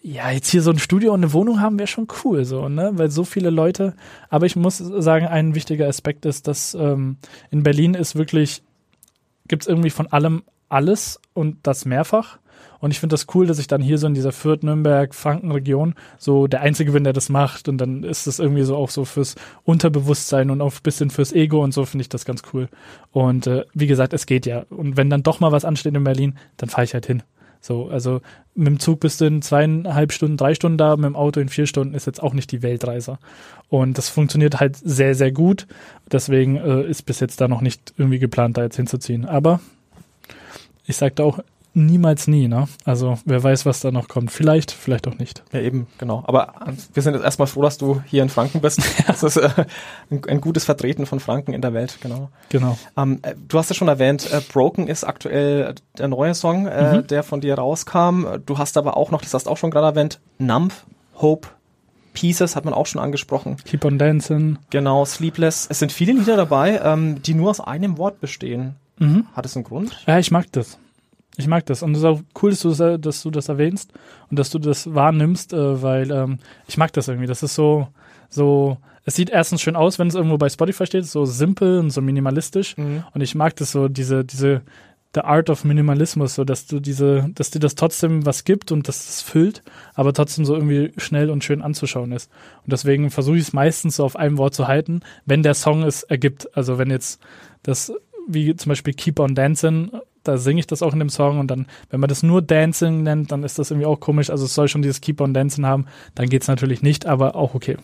[0.04, 2.92] ja, jetzt hier so ein Studio und eine Wohnung haben wäre schon cool, so, ne?
[2.96, 3.94] Weil so viele Leute.
[4.30, 7.18] Aber ich muss sagen, ein wichtiger Aspekt ist, dass ähm,
[7.52, 8.64] in Berlin ist wirklich,
[9.48, 12.40] gibt's irgendwie von allem alles und das mehrfach.
[12.80, 15.96] Und ich finde das cool, dass ich dann hier so in dieser Fürth, Nürnberg, Franken-Region
[16.18, 17.68] so der Einzige bin, der das macht.
[17.68, 21.32] Und dann ist das irgendwie so auch so fürs Unterbewusstsein und auch ein bisschen fürs
[21.32, 22.70] Ego und so finde ich das ganz cool.
[23.12, 24.66] Und äh, wie gesagt, es geht ja.
[24.70, 27.24] Und wenn dann doch mal was ansteht in Berlin, dann fahre ich halt hin.
[27.64, 28.22] So, also
[28.56, 31.48] mit dem Zug bist du in zweieinhalb Stunden, drei Stunden da, mit dem Auto in
[31.48, 33.20] vier Stunden ist jetzt auch nicht die Weltreise.
[33.70, 35.68] Und das funktioniert halt sehr, sehr gut.
[36.12, 39.26] Deswegen äh, ist bis jetzt da noch nicht irgendwie geplant, da jetzt hinzuziehen.
[39.26, 39.62] Aber
[40.88, 41.40] ich sagte auch,
[41.74, 42.68] niemals nie, ne?
[42.86, 44.32] Also wer weiß, was da noch kommt.
[44.32, 45.44] Vielleicht, vielleicht auch nicht.
[45.52, 46.24] Ja, eben, genau.
[46.26, 46.54] Aber
[46.94, 48.82] wir sind jetzt erstmal froh, dass du hier in Franken bist.
[49.08, 49.50] Das ist äh,
[50.10, 52.30] ein, ein, gutes Vertreten von Franken in der Welt, genau.
[52.50, 52.78] Genau.
[52.96, 56.98] Ähm, äh, du hast ja schon erwähnt, äh, Broken ist aktuell der neue Song, äh,
[56.98, 57.08] mhm.
[57.08, 58.26] der von dir rauskam.
[58.46, 60.74] Du hast aber auch noch, das hast du auch schon gerade erwähnt, Numb,
[61.16, 61.50] Hope,
[62.14, 63.58] Pieces hat man auch schon angesprochen.
[63.66, 64.58] Keep on Dancing.
[64.70, 65.68] Genau, Sleepless.
[65.70, 68.76] Es sind viele Lieder dabei, ähm, die nur aus einem Wort bestehen.
[69.00, 69.28] Mhm.
[69.34, 70.04] Hat es einen Grund?
[70.08, 70.78] Ja, ich mag das.
[71.38, 71.82] Ich mag das.
[71.82, 73.92] Und es ist auch cool, dass du das, dass du das erwähnst
[74.30, 77.28] und dass du das wahrnimmst, äh, weil ähm, ich mag das irgendwie.
[77.28, 77.88] Das ist so,
[78.30, 81.90] so, es sieht erstens schön aus, wenn es irgendwo bei Spotify steht, so simpel und
[81.92, 82.78] so minimalistisch.
[82.78, 83.04] Mhm.
[83.14, 84.62] Und ich mag das so, diese, diese,
[85.14, 88.88] The Art of Minimalismus, so dass du diese, dass dir das trotzdem was gibt und
[88.88, 89.62] dass es füllt,
[89.94, 92.32] aber trotzdem so irgendwie schnell und schön anzuschauen ist.
[92.64, 95.84] Und deswegen versuche ich es meistens so auf einem Wort zu halten, wenn der Song
[95.84, 96.56] es ergibt.
[96.56, 97.20] Also wenn jetzt
[97.62, 97.92] das,
[98.26, 99.92] wie zum Beispiel Keep on Dancing
[100.24, 103.04] da singe ich das auch in dem Song und dann, wenn man das nur Dancing
[103.04, 104.30] nennt, dann ist das irgendwie auch komisch.
[104.30, 107.56] Also es soll schon dieses Keep on Dancing haben, dann geht's natürlich nicht, aber auch
[107.56, 107.78] okay.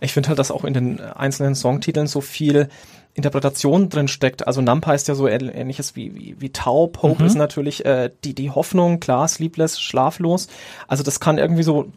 [0.00, 2.68] Ich finde halt, dass auch in den einzelnen Songtiteln so viel
[3.14, 4.46] Interpretation drin steckt.
[4.46, 7.02] Also Nump heißt ja so ähnliches wie, wie, wie taub.
[7.02, 7.26] Hope mhm.
[7.26, 10.48] ist natürlich äh, die, die Hoffnung, klar, sleepless, schlaflos.
[10.86, 11.90] Also das kann irgendwie so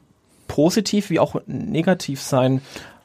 [0.47, 2.61] positiv wie auch negativ sein.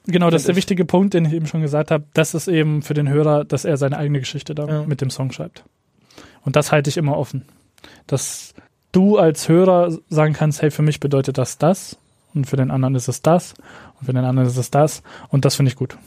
[0.06, 2.04] Genau, das ist der wichtige Punkt, den ich eben schon gesagt habe.
[2.14, 4.82] Das ist eben für den Hörer, dass er seine eigene Geschichte da ja.
[4.84, 5.64] mit dem Song schreibt.
[6.48, 7.44] Und das halte ich immer offen.
[8.06, 8.54] Dass
[8.92, 11.98] du als Hörer sagen kannst, hey, für mich bedeutet das das
[12.32, 13.52] und für den anderen ist es das
[14.00, 15.98] und für den anderen ist es das und das finde ich gut.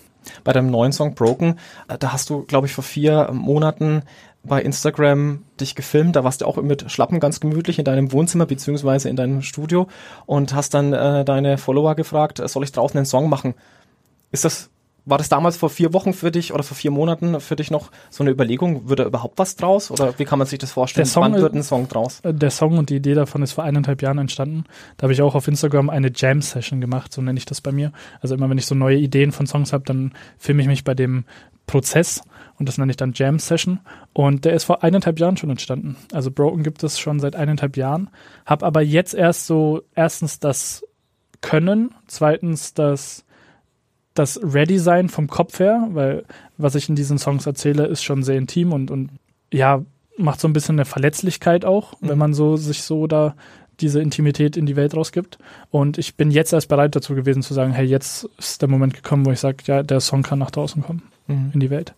[0.44, 4.02] Bei deinem neuen Song Broken, äh, da hast du, glaube ich, vor vier Monaten
[4.44, 6.16] bei Instagram dich gefilmt.
[6.16, 9.88] Da warst du auch mit Schlappen ganz gemütlich in deinem Wohnzimmer beziehungsweise in deinem Studio
[10.26, 13.54] und hast dann äh, deine Follower gefragt, soll ich draußen einen Song machen?
[14.32, 14.71] Ist das
[15.06, 17.92] war das damals vor vier Wochen für dich oder vor vier Monaten für dich noch
[18.10, 19.90] so eine Überlegung, würde überhaupt was draus?
[19.90, 21.06] Oder wie kann man sich das vorstellen?
[21.06, 22.20] Der Song, Wann wird ein Song draus?
[22.22, 24.66] Äh, der Song und die Idee davon ist vor eineinhalb Jahren entstanden.
[24.98, 27.92] Da habe ich auch auf Instagram eine Jam-Session gemacht, so nenne ich das bei mir.
[28.22, 30.94] Also immer wenn ich so neue Ideen von Songs habe, dann filme ich mich bei
[30.94, 31.26] dem
[31.66, 32.22] Prozess
[32.60, 33.80] und das nenne ich dann Jam-Session.
[34.14, 35.96] Und der ist vor eineinhalb Jahren schon entstanden.
[36.14, 38.10] Also Broken gibt es schon seit eineinhalb Jahren.
[38.46, 40.84] Hab aber jetzt erst so erstens das
[41.42, 43.26] Können, zweitens das
[44.14, 46.26] das Ready-Sein vom Kopf her, weil
[46.58, 49.10] was ich in diesen Songs erzähle, ist schon sehr intim und, und
[49.52, 49.84] ja,
[50.18, 52.10] macht so ein bisschen eine Verletzlichkeit auch, mhm.
[52.10, 53.36] wenn man so sich so da
[53.80, 55.40] diese Intimität in die Welt rausgibt.
[55.72, 58.94] Und ich bin jetzt erst bereit dazu gewesen zu sagen, hey, jetzt ist der Moment
[58.94, 61.52] gekommen, wo ich sage, ja, der Song kann nach draußen kommen, mhm.
[61.54, 61.96] in die Welt.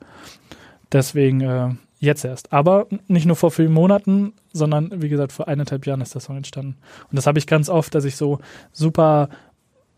[0.92, 2.54] Deswegen äh, jetzt erst.
[2.54, 6.38] Aber nicht nur vor vielen Monaten, sondern wie gesagt, vor eineinhalb Jahren ist der Song
[6.38, 6.78] entstanden.
[7.10, 8.40] Und das habe ich ganz oft, dass ich so
[8.72, 9.30] super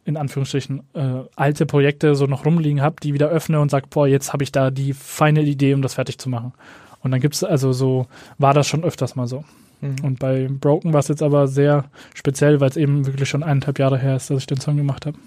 [0.05, 4.07] in Anführungsstrichen äh, alte Projekte so noch rumliegen habe, die wieder öffne und sage, boah,
[4.07, 6.53] jetzt habe ich da die feine Idee, um das fertig zu machen.
[7.01, 9.43] Und dann gibt es, also so, war das schon öfters mal so.
[9.81, 9.95] Mhm.
[10.03, 13.79] Und bei Broken war es jetzt aber sehr speziell, weil es eben wirklich schon eineinhalb
[13.79, 15.17] Jahre her ist, dass ich den Song gemacht habe.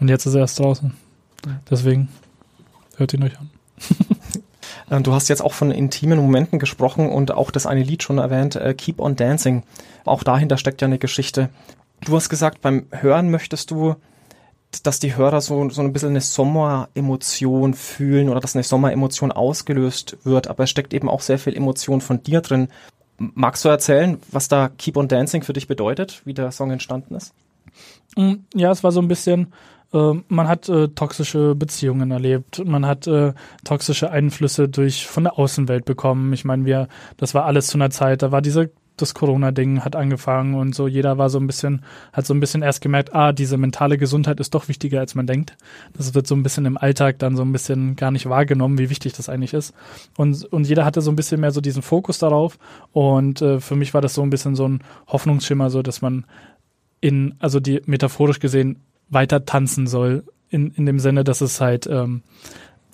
[0.00, 0.92] Und jetzt ist er erst draußen.
[1.70, 2.08] Deswegen
[2.96, 3.50] hört ihn euch an.
[4.90, 8.18] Äh, du hast jetzt auch von intimen Momenten gesprochen und auch das eine Lied schon
[8.18, 9.62] erwähnt, äh, Keep on Dancing.
[10.04, 11.50] Auch dahinter steckt ja eine Geschichte.
[12.04, 13.96] Du hast gesagt, beim Hören möchtest du,
[14.82, 20.18] dass die Hörer so, so ein bisschen eine Sommeremotion fühlen oder dass eine Sommeremotion ausgelöst
[20.24, 22.68] wird, aber es steckt eben auch sehr viel Emotion von dir drin.
[23.18, 27.14] Magst du erzählen, was da Keep on Dancing für dich bedeutet, wie der Song entstanden
[27.14, 27.32] ist?
[28.16, 29.52] Mm, ja, es war so ein bisschen,
[29.92, 33.32] äh, man hat äh, toxische Beziehungen erlebt, man hat äh,
[33.64, 36.32] toxische Einflüsse durch von der Außenwelt bekommen.
[36.32, 39.96] Ich meine, wir, das war alles zu einer Zeit, da war diese das Corona-Ding hat
[39.96, 41.82] angefangen und so jeder war so ein bisschen,
[42.12, 45.26] hat so ein bisschen erst gemerkt, ah, diese mentale Gesundheit ist doch wichtiger, als man
[45.26, 45.56] denkt.
[45.96, 48.90] Das wird so ein bisschen im Alltag dann so ein bisschen gar nicht wahrgenommen, wie
[48.90, 49.74] wichtig das eigentlich ist.
[50.16, 52.58] Und, und jeder hatte so ein bisschen mehr so diesen Fokus darauf.
[52.92, 56.24] Und äh, für mich war das so ein bisschen so ein Hoffnungsschimmer, so dass man
[57.00, 60.24] in, also die metaphorisch gesehen, weiter tanzen soll.
[60.50, 62.22] In, in dem Sinne, dass es halt ähm,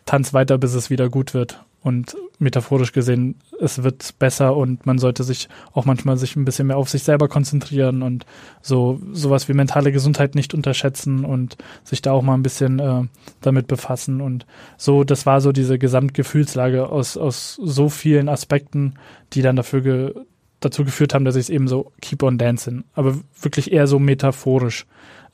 [0.06, 4.98] tanz weiter, bis es wieder gut wird und metaphorisch gesehen, es wird besser und man
[4.98, 8.24] sollte sich auch manchmal sich ein bisschen mehr auf sich selber konzentrieren und
[8.62, 13.02] so sowas wie mentale Gesundheit nicht unterschätzen und sich da auch mal ein bisschen äh,
[13.42, 14.22] damit befassen.
[14.22, 14.46] Und
[14.78, 18.94] so das war so diese Gesamtgefühlslage aus aus so vielen Aspekten,
[19.34, 20.14] die dann dafür ge
[20.60, 23.98] dazu geführt haben, dass ich es eben so keep on dancing, aber wirklich eher so
[23.98, 24.86] metaphorisch,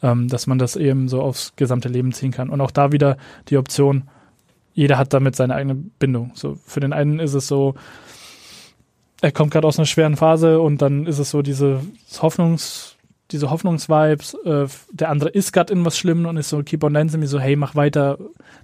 [0.02, 2.50] ähm, dass man das eben so aufs gesamte Leben ziehen kann.
[2.50, 3.16] Und auch da wieder
[3.48, 4.08] die Option
[4.80, 6.30] jeder hat damit seine eigene Bindung.
[6.32, 7.74] So für den einen ist es so,
[9.20, 11.82] er kommt gerade aus einer schweren Phase und dann ist es so diese
[12.22, 12.96] Hoffnungs,
[13.30, 14.32] diese Hoffnungsvibes.
[14.46, 17.38] Äh, der andere ist gerade in was Schlimmes und ist so keep on dancing, so
[17.38, 18.16] hey mach weiter,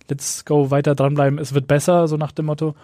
[0.09, 2.75] let's go weiter dranbleiben, es wird besser, so nach dem Motto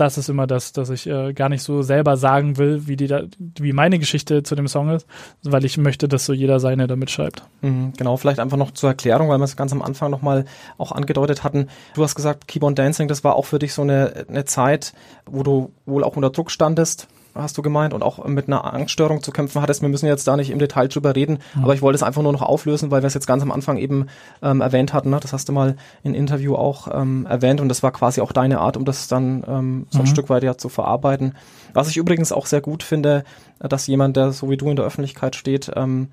[0.00, 3.06] das ist immer das, dass ich äh, gar nicht so selber sagen will, wie die
[3.06, 5.06] da, wie meine Geschichte zu dem Song ist,
[5.42, 7.42] weil ich möchte, dass so jeder seine damit schreibt.
[7.60, 10.46] Mhm, genau, vielleicht einfach noch zur Erklärung, weil wir es ganz am Anfang nochmal
[10.78, 11.68] auch angedeutet hatten.
[11.94, 14.94] Du hast gesagt, Keyboard Dancing, das war auch für dich so eine, eine Zeit,
[15.26, 19.22] wo du wohl auch unter Druck standest, hast du gemeint, und auch mit einer Angststörung
[19.22, 19.82] zu kämpfen hattest.
[19.82, 21.64] Wir müssen jetzt da nicht im Detail drüber reden, mhm.
[21.64, 23.78] aber ich wollte es einfach nur noch auflösen, weil wir es jetzt ganz am Anfang
[23.78, 24.06] eben
[24.42, 25.10] ähm, erwähnt hatten.
[25.10, 25.18] Ne?
[25.20, 28.60] Das hast du mal in Interview auch ähm, erwähnt und das war quasi auch deine
[28.60, 30.08] Art, um das dann ähm, so ein mhm.
[30.08, 31.34] Stück weit ja zu verarbeiten.
[31.72, 33.24] Was ich übrigens auch sehr gut finde,
[33.58, 36.08] dass jemand, der so wie du in der Öffentlichkeit steht, ähm,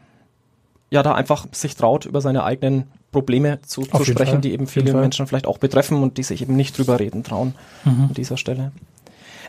[0.89, 4.41] ja da einfach sich traut, über seine eigenen Probleme zu, zu sprechen, Fall.
[4.41, 7.55] die eben viele Menschen vielleicht auch betreffen und die sich eben nicht drüber reden trauen
[7.83, 8.05] mhm.
[8.09, 8.71] an dieser Stelle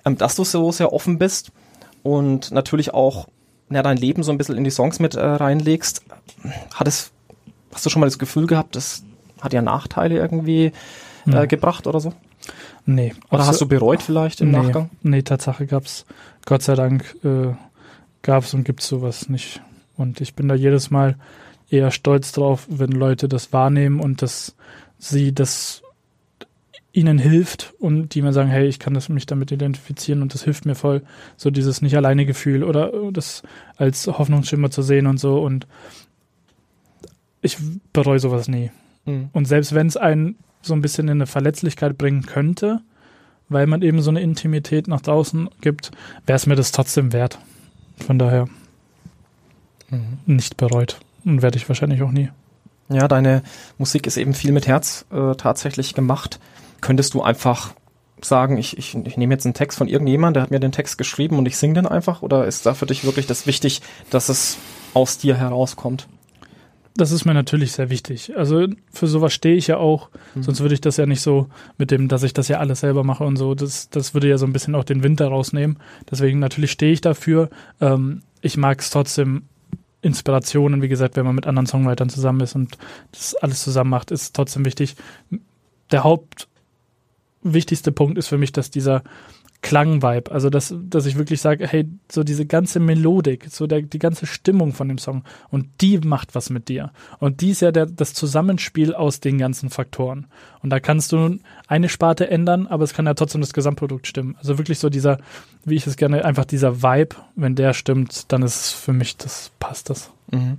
[0.04, 1.52] ähm, dass du so sehr offen bist
[2.02, 3.28] und natürlich auch
[3.70, 6.02] ja, dein Leben so ein bisschen in die Songs mit äh, reinlegst.
[6.74, 7.11] Hat es,
[7.72, 9.02] hast du schon mal das Gefühl gehabt, das
[9.40, 10.72] hat ja Nachteile irgendwie
[11.26, 12.12] äh, gebracht oder so?
[12.87, 13.14] Nee.
[13.30, 14.90] Oder hast du bereut vielleicht im nee, Nachgang?
[15.02, 16.06] Nee, Tatsache gab's,
[16.46, 17.52] Gott sei Dank, äh,
[18.22, 19.61] gab's und gibt's sowas nicht.
[19.96, 21.16] Und ich bin da jedes Mal
[21.68, 24.54] eher stolz drauf, wenn Leute das wahrnehmen und dass
[24.98, 25.82] sie das
[26.92, 30.44] ihnen hilft und die mir sagen, hey, ich kann das mich damit identifizieren und das
[30.44, 31.03] hilft mir voll,
[31.37, 33.42] so dieses nicht alleine Gefühl oder das
[33.77, 35.66] als Hoffnungsschimmer zu sehen und so und
[37.42, 37.57] ich
[37.92, 38.70] bereue sowas nie.
[39.05, 39.29] Mhm.
[39.33, 42.81] Und selbst wenn es einen so ein bisschen in eine Verletzlichkeit bringen könnte,
[43.48, 45.90] weil man eben so eine Intimität nach draußen gibt,
[46.27, 47.38] wäre es mir das trotzdem wert.
[47.98, 48.46] Von daher
[49.90, 50.18] mhm.
[50.27, 52.31] nicht bereut und werde ich wahrscheinlich auch nie.
[52.88, 53.42] Ja, deine
[53.77, 56.40] Musik ist eben viel mit Herz äh, tatsächlich gemacht
[56.81, 57.74] könntest du einfach
[58.20, 60.98] sagen, ich, ich, ich nehme jetzt einen Text von irgendjemandem, der hat mir den Text
[60.98, 62.22] geschrieben und ich singe den einfach?
[62.22, 64.59] Oder ist da für dich wirklich das wichtig, dass es
[64.94, 66.09] aus dir herauskommt?
[66.96, 68.37] Das ist mir natürlich sehr wichtig.
[68.37, 70.42] Also für sowas stehe ich ja auch, mhm.
[70.42, 71.46] sonst würde ich das ja nicht so
[71.77, 74.37] mit dem, dass ich das ja alles selber mache und so, das, das würde ja
[74.37, 75.79] so ein bisschen auch den Winter rausnehmen.
[76.11, 77.51] Deswegen natürlich stehe ich dafür.
[77.81, 79.44] Ähm, ich mag es trotzdem,
[80.00, 82.78] Inspirationen, wie gesagt, wenn man mit anderen Songwritern zusammen ist und
[83.12, 84.96] das alles zusammen macht, ist trotzdem wichtig.
[85.90, 86.48] Der Haupt
[87.42, 89.02] wichtigste Punkt ist für mich, dass dieser
[89.61, 93.99] Klangvibe, also dass, dass ich wirklich sage, hey, so diese ganze Melodik, so der, die
[93.99, 96.92] ganze Stimmung von dem Song und die macht was mit dir.
[97.18, 100.27] Und die ist ja der, das Zusammenspiel aus den ganzen Faktoren.
[100.62, 104.37] Und da kannst du eine Sparte ändern, aber es kann ja trotzdem das Gesamtprodukt stimmen.
[104.38, 105.18] Also wirklich so dieser,
[105.64, 109.51] wie ich es gerne, einfach dieser Vibe, wenn der stimmt, dann ist für mich, das
[109.59, 110.11] passt das.
[110.30, 110.59] Mhm.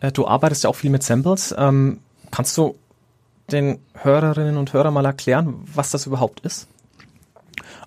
[0.00, 1.54] Äh, du arbeitest ja auch viel mit Samples.
[1.58, 1.98] Ähm,
[2.30, 2.74] kannst du
[3.52, 6.68] den Hörerinnen und Hörern mal erklären, was das überhaupt ist?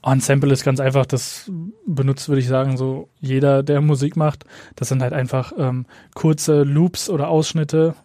[0.01, 1.51] Ein Sample ist ganz einfach, das
[1.85, 4.45] benutzt, würde ich sagen, so jeder, der Musik macht.
[4.75, 7.95] Das sind halt einfach ähm, kurze Loops oder Ausschnitte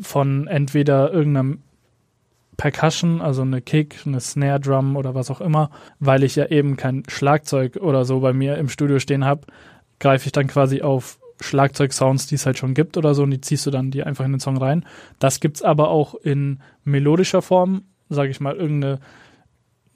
[0.00, 1.60] von entweder irgendeinem
[2.56, 6.76] Percussion, also eine Kick, eine Snare Drum oder was auch immer, weil ich ja eben
[6.76, 9.46] kein Schlagzeug oder so bei mir im Studio stehen habe,
[9.98, 13.40] greife ich dann quasi auf Schlagzeug-Sounds, die es halt schon gibt oder so, und die
[13.40, 14.84] ziehst du dann die einfach in den Song rein.
[15.18, 19.00] Das gibt's aber auch in melodischer Form, sage ich mal, irgendeine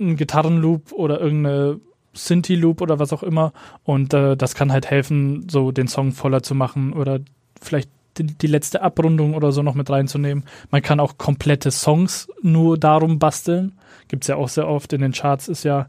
[0.01, 1.81] ein Gitarrenloop oder irgendeine
[2.15, 3.53] Synthi-Loop oder was auch immer.
[3.85, 7.21] Und äh, das kann halt helfen, so den Song voller zu machen oder
[7.61, 10.45] vielleicht die, die, letzte Abrundung oder so noch mit reinzunehmen.
[10.71, 13.73] Man kann auch komplette Songs nur darum basteln.
[14.09, 15.87] Gibt's ja auch sehr oft in den Charts, ist ja,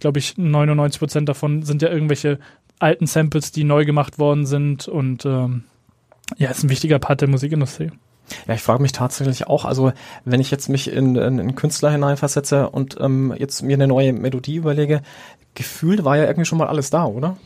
[0.00, 2.38] glaube ich, 99 Prozent davon sind ja irgendwelche
[2.78, 5.64] alten Samples, die neu gemacht worden sind und ähm,
[6.36, 7.90] ja, ist ein wichtiger Part der Musikindustrie.
[8.46, 9.92] Ja, ich frage mich tatsächlich auch, also
[10.24, 14.12] wenn ich jetzt mich in, in, in Künstler hineinversetze und ähm, jetzt mir eine neue
[14.12, 15.02] Melodie überlege,
[15.54, 17.36] gefühlt war ja irgendwie schon mal alles da, oder?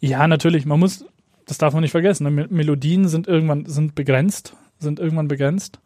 [0.00, 0.66] Ja, natürlich.
[0.66, 1.04] Man muss,
[1.46, 2.34] das darf man nicht vergessen.
[2.34, 2.46] Ne?
[2.50, 5.80] Melodien sind irgendwann sind begrenzt, sind irgendwann begrenzt.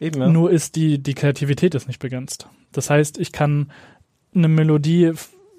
[0.00, 0.28] Eben, ja.
[0.28, 2.48] Nur ist die die Kreativität ist nicht begrenzt.
[2.72, 3.70] Das heißt, ich kann
[4.34, 5.12] eine Melodie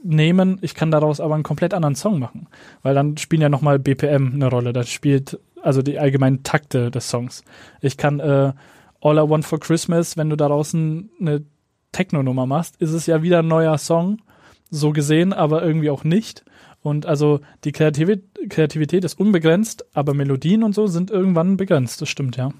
[0.03, 2.47] nehmen, ich kann daraus aber einen komplett anderen Song machen,
[2.83, 4.71] weil dann spielen ja nochmal BPM eine Rolle.
[4.73, 7.43] Da spielt also die allgemeinen Takte des Songs.
[7.81, 8.53] Ich kann äh,
[9.01, 11.43] All I Want for Christmas, wenn du daraus eine
[11.91, 14.21] Techno-Nummer machst, ist es ja wieder ein neuer Song,
[14.69, 16.43] so gesehen, aber irgendwie auch nicht.
[16.81, 22.09] Und also die Kreativität, Kreativität ist unbegrenzt, aber Melodien und so sind irgendwann begrenzt, das
[22.09, 22.51] stimmt, ja.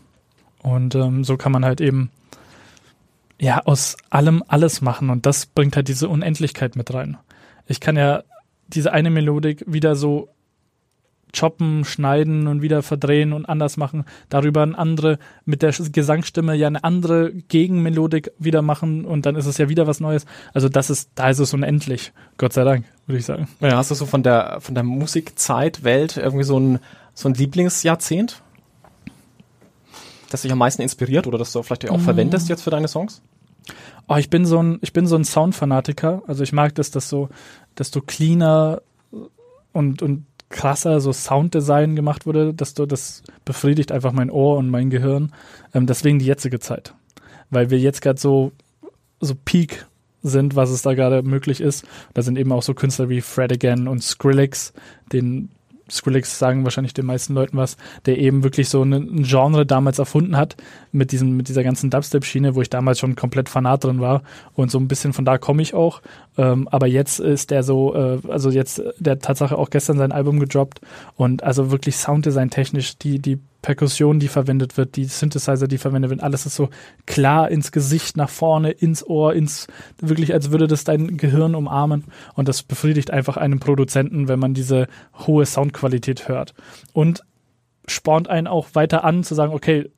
[0.61, 2.11] Und ähm, so kann man halt eben
[3.39, 7.17] ja aus allem alles machen und das bringt halt diese Unendlichkeit mit rein.
[7.65, 8.23] Ich kann ja
[8.67, 10.29] diese eine Melodik wieder so
[11.37, 16.67] choppen, schneiden und wieder verdrehen und anders machen, darüber eine andere, mit der Gesangsstimme ja
[16.67, 20.25] eine andere Gegenmelodik wieder machen und dann ist es ja wieder was Neues.
[20.53, 22.11] Also das ist, da ist es unendlich.
[22.37, 23.47] Gott sei Dank, würde ich sagen.
[23.59, 26.79] Ja, hast du so von der, von der Musikzeit, Welt irgendwie so ein,
[27.13, 28.41] so ein Lieblingsjahrzehnt?
[30.29, 32.01] Das dich am meisten inspiriert oder das du vielleicht auch mhm.
[32.01, 33.21] verwendest jetzt für deine Songs?
[34.07, 36.23] Oh, ich bin so ein, ich bin so ein Soundfanatiker.
[36.27, 37.29] Also ich mag das, dass so,
[37.77, 38.81] desto cleaner
[39.71, 44.89] und, und krasser so Sounddesign gemacht wurde, desto das befriedigt einfach mein Ohr und mein
[44.89, 45.31] Gehirn.
[45.73, 46.93] Ähm, deswegen die jetzige Zeit.
[47.49, 48.51] Weil wir jetzt gerade so,
[49.19, 49.85] so Peak
[50.21, 51.85] sind, was es da gerade möglich ist.
[52.13, 54.73] Da sind eben auch so Künstler wie Fred Again und Skrillex,
[55.13, 55.49] den
[55.89, 60.37] Skrillex sagen wahrscheinlich den meisten Leuten was, der eben wirklich so ein Genre damals erfunden
[60.37, 60.55] hat
[60.91, 64.23] mit diesem mit dieser ganzen Dubstep-Schiene, wo ich damals schon komplett fanat drin war
[64.53, 66.01] und so ein bisschen von da komme ich auch.
[66.37, 70.39] Ähm, aber jetzt ist der so, äh, also jetzt der Tatsache auch gestern sein Album
[70.39, 70.81] gedroppt
[71.15, 76.09] und also wirklich Sounddesign technisch die die Perkussion, die verwendet wird, die Synthesizer, die verwendet
[76.09, 76.69] werden, alles ist so
[77.05, 79.67] klar ins Gesicht, nach vorne, ins Ohr, ins,
[79.99, 82.05] wirklich als würde das dein Gehirn umarmen.
[82.35, 84.87] Und das befriedigt einfach einen Produzenten, wenn man diese
[85.27, 86.53] hohe Soundqualität hört.
[86.93, 87.23] Und
[87.87, 89.89] spornt einen auch weiter an zu sagen, okay,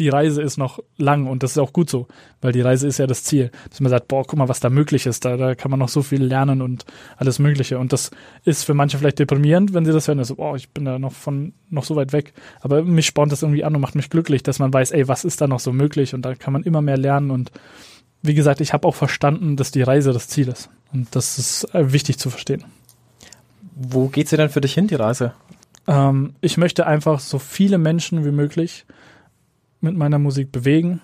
[0.00, 2.08] die Reise ist noch lang und das ist auch gut so,
[2.40, 3.50] weil die Reise ist ja das Ziel.
[3.68, 5.90] Dass man sagt, boah, guck mal, was da möglich ist, da, da kann man noch
[5.90, 6.86] so viel lernen und
[7.18, 7.78] alles Mögliche.
[7.78, 8.10] Und das
[8.44, 11.12] ist für manche vielleicht deprimierend, wenn sie das hören, also, boah, ich bin da noch
[11.12, 12.32] von, noch so weit weg.
[12.62, 15.24] Aber mich spornt das irgendwie an und macht mich glücklich, dass man weiß, ey, was
[15.24, 17.52] ist da noch so möglich und da kann man immer mehr lernen und
[18.22, 20.70] wie gesagt, ich habe auch verstanden, dass die Reise das Ziel ist.
[20.92, 22.64] Und das ist äh, wichtig zu verstehen.
[23.74, 25.32] Wo geht sie denn für dich hin, die Reise?
[25.86, 28.84] Ähm, ich möchte einfach so viele Menschen wie möglich
[29.80, 31.00] mit meiner Musik bewegen,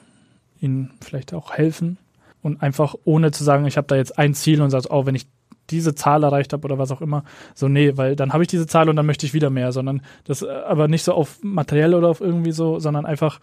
[0.60, 1.98] ihnen vielleicht auch helfen
[2.42, 5.14] und einfach ohne zu sagen, ich habe da jetzt ein Ziel und sage, oh, wenn
[5.14, 5.26] ich
[5.70, 7.24] diese Zahl erreicht habe oder was auch immer,
[7.54, 10.02] so nee, weil dann habe ich diese Zahl und dann möchte ich wieder mehr, sondern
[10.24, 13.40] das äh, aber nicht so auf materiell oder auf irgendwie so, sondern einfach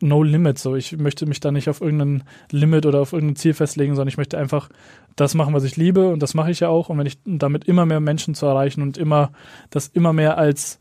[0.00, 0.74] no limit so.
[0.74, 4.16] Ich möchte mich da nicht auf irgendein Limit oder auf irgendein Ziel festlegen, sondern ich
[4.16, 4.68] möchte einfach
[5.16, 7.64] das machen, was ich liebe und das mache ich ja auch und wenn ich damit
[7.64, 9.30] immer mehr Menschen zu erreichen und immer
[9.70, 10.80] das immer mehr als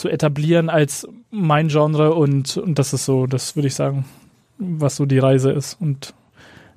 [0.00, 4.06] zu etablieren als mein Genre und, und das ist so, das würde ich sagen,
[4.58, 5.76] was so die Reise ist.
[5.78, 6.14] Und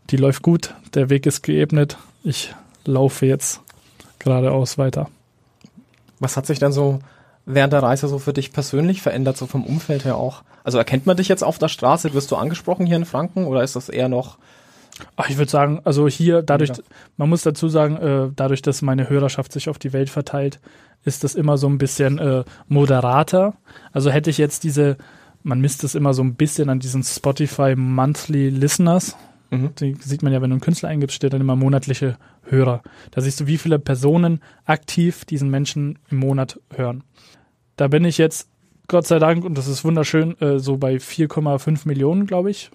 [0.10, 1.98] die läuft gut, der Weg ist geebnet.
[2.26, 2.54] Ich
[2.84, 3.62] laufe jetzt
[4.20, 5.10] geradeaus weiter.
[6.20, 7.00] Was hat sich dann so
[7.46, 10.44] während der Reise so für dich persönlich verändert, so vom Umfeld her auch?
[10.66, 12.14] Also erkennt man dich jetzt auf der Straße?
[12.14, 14.38] Wirst du angesprochen hier in Franken oder ist das eher noch
[15.16, 16.76] Ach, ich würde sagen, also hier dadurch, ja.
[17.18, 20.60] man muss dazu sagen, äh, dadurch, dass meine Hörerschaft sich auf die Welt verteilt,
[21.06, 23.56] ist das immer so ein bisschen äh, moderater.
[23.92, 24.98] Also hätte ich jetzt diese,
[25.44, 29.16] man misst es immer so ein bisschen an diesen Spotify Monthly Listeners.
[29.52, 29.76] Mhm.
[29.80, 32.82] Die sieht man ja, wenn du einen Künstler eingibst, steht dann immer monatliche Hörer.
[33.12, 37.04] Da siehst du, wie viele Personen aktiv diesen Menschen im Monat hören.
[37.76, 38.50] Da bin ich jetzt,
[38.88, 42.72] Gott sei Dank, und das ist wunderschön, äh, so bei 4,5 Millionen, glaube ich,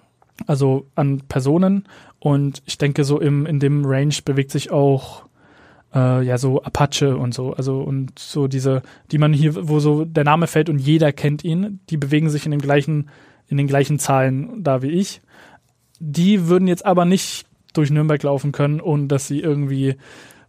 [0.47, 1.87] also an Personen.
[2.19, 5.28] Und ich denke, so im, in dem Range bewegt sich auch
[5.93, 8.81] äh, ja so Apache und so, also und so diese,
[9.11, 12.45] die man hier, wo so der Name fällt und jeder kennt ihn, die bewegen sich
[12.45, 13.09] in dem gleichen,
[13.47, 15.21] in den gleichen Zahlen da wie ich.
[15.99, 19.95] Die würden jetzt aber nicht durch Nürnberg laufen können, ohne dass sie irgendwie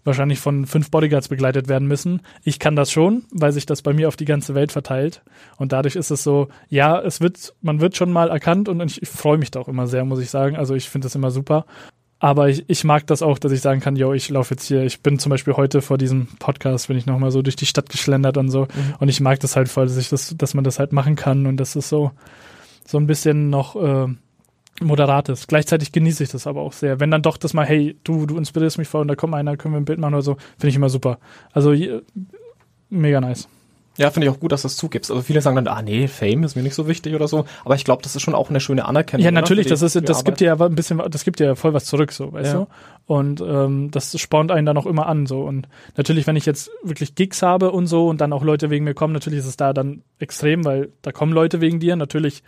[0.04, 2.22] wahrscheinlich von fünf Bodyguards begleitet werden müssen.
[2.42, 5.22] Ich kann das schon, weil sich das bei mir auf die ganze Welt verteilt.
[5.58, 9.02] Und dadurch ist es so, ja, es wird, man wird schon mal erkannt und ich,
[9.02, 10.56] ich freue mich da auch immer sehr, muss ich sagen.
[10.56, 11.66] Also ich finde das immer super.
[12.20, 14.84] Aber ich, ich mag das auch, dass ich sagen kann, yo, ich laufe jetzt hier.
[14.84, 17.88] Ich bin zum Beispiel heute vor diesem Podcast, bin ich nochmal so durch die Stadt
[17.88, 18.62] geschlendert und so.
[18.62, 18.94] Mhm.
[19.00, 21.46] Und ich mag das halt voll, dass ich das, dass man das halt machen kann
[21.46, 22.12] und das ist so,
[22.86, 24.06] so ein bisschen noch, äh,
[24.82, 25.48] moderat ist.
[25.48, 27.00] Gleichzeitig genieße ich das aber auch sehr.
[27.00, 29.56] Wenn dann doch das mal, hey, du, du inspirierst mich voll und da kommt einer,
[29.56, 31.18] können wir ein Bild machen oder so, finde ich immer super.
[31.52, 31.74] Also
[32.88, 33.48] mega nice.
[34.00, 35.10] Ja, finde ich auch gut, dass du das zugibst.
[35.10, 37.44] Also viele sagen dann, ah nee, Fame ist mir nicht so wichtig oder so.
[37.66, 39.22] Aber ich glaube, das ist schon auch eine schöne Anerkennung.
[39.22, 41.74] Ja, natürlich, das ist, das gibt dir ja ein bisschen, das gibt dir ja voll
[41.74, 42.60] was zurück, so, weißt ja.
[42.60, 42.66] du?
[43.04, 45.42] Und ähm, das spornt einen dann auch immer an, so.
[45.42, 48.86] Und natürlich, wenn ich jetzt wirklich Gigs habe und so und dann auch Leute wegen
[48.86, 51.94] mir kommen, natürlich ist es da dann extrem, weil da kommen Leute wegen dir.
[51.94, 52.42] Natürlich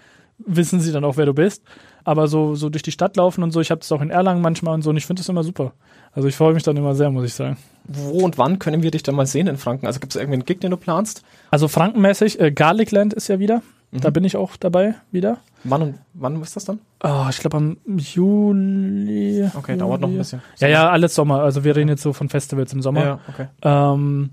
[0.47, 1.63] wissen sie dann auch, wer du bist.
[2.05, 4.43] Aber so, so durch die Stadt laufen und so, ich habe das auch in Erlangen
[4.43, 5.73] manchmal und so und ich finde das immer super.
[6.13, 7.57] Also ich freue mich dann immer sehr, muss ich sagen.
[7.85, 9.87] Wo und wann können wir dich dann mal sehen in Franken?
[9.87, 11.23] Also gibt es irgendwie einen Gig, den du planst?
[11.51, 13.63] Also frankenmäßig, äh, Garlicland ist ja wieder.
[13.93, 14.01] Mhm.
[14.01, 15.39] Da bin ich auch dabei wieder.
[15.65, 16.81] Wann und wann ist das dann?
[17.05, 19.49] Oh, ich glaube am Juli.
[19.55, 19.79] Okay, Juli.
[19.79, 20.43] dauert noch ein bisschen.
[20.59, 21.43] Ja, ja, alles Sommer.
[21.43, 23.05] Also wir reden jetzt so von Festivals im Sommer.
[23.05, 23.47] Ja, okay.
[23.63, 24.31] Ähm,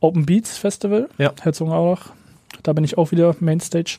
[0.00, 1.32] Open Beats Festival, ja.
[1.40, 2.10] Herzogenaurach.
[2.62, 3.98] Da bin ich auch wieder Mainstage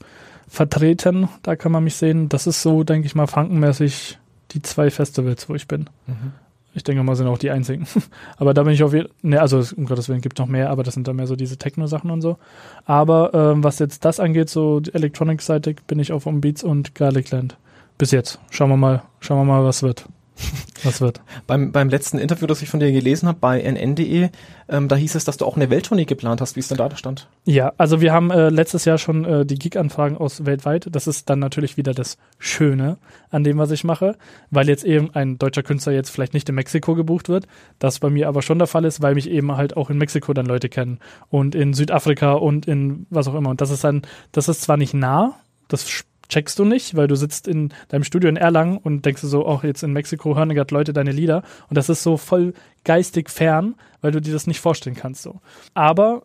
[0.50, 1.30] vertreten.
[1.44, 2.30] Da kann man mich sehen.
[2.30, 4.18] Das ist so, denke ich mal, frankenmäßig
[4.52, 5.90] die zwei Festivals, wo ich bin.
[6.08, 6.34] Mhm.
[6.74, 7.88] Ich denke mal, sind auch die einzigen.
[8.38, 10.84] aber da bin ich auf jeden ne, also um Gottes Willen gibt noch mehr, aber
[10.84, 12.38] das sind dann mehr so diese Techno-Sachen und so.
[12.86, 17.58] Aber ähm, was jetzt das angeht, so Electronic-seitig, bin ich auf um Beats und Garlicland.
[17.98, 18.40] Bis jetzt.
[18.50, 20.06] Schauen wir mal, schauen wir mal, was wird.
[20.84, 21.22] Was wird?
[21.48, 24.30] beim, beim letzten Interview, das ich von dir gelesen habe bei nn.de,
[24.70, 26.56] ähm, da hieß es, dass du auch eine Welttournee geplant hast.
[26.56, 27.28] Wie ist denn da der Stand?
[27.46, 30.88] Ja, also wir haben äh, letztes Jahr schon äh, die Gig-Anfragen aus weltweit.
[30.92, 32.98] Das ist dann natürlich wieder das Schöne
[33.30, 34.16] an dem, was ich mache,
[34.52, 37.48] weil jetzt eben ein deutscher Künstler jetzt vielleicht nicht in Mexiko gebucht wird.
[37.80, 40.34] Das bei mir aber schon der Fall ist, weil mich eben halt auch in Mexiko
[40.34, 43.50] dann Leute kennen und in Südafrika und in was auch immer.
[43.50, 45.36] Und das ist dann, das ist zwar nicht nah,
[45.68, 45.90] das
[46.30, 49.46] checkst du nicht, weil du sitzt in deinem Studio in Erlangen und denkst du so,
[49.46, 52.54] auch oh, jetzt in Mexiko hören gerade Leute deine Lieder und das ist so voll
[52.86, 55.42] geistig fern, weil du dir das nicht vorstellen kannst so.
[55.74, 56.24] Aber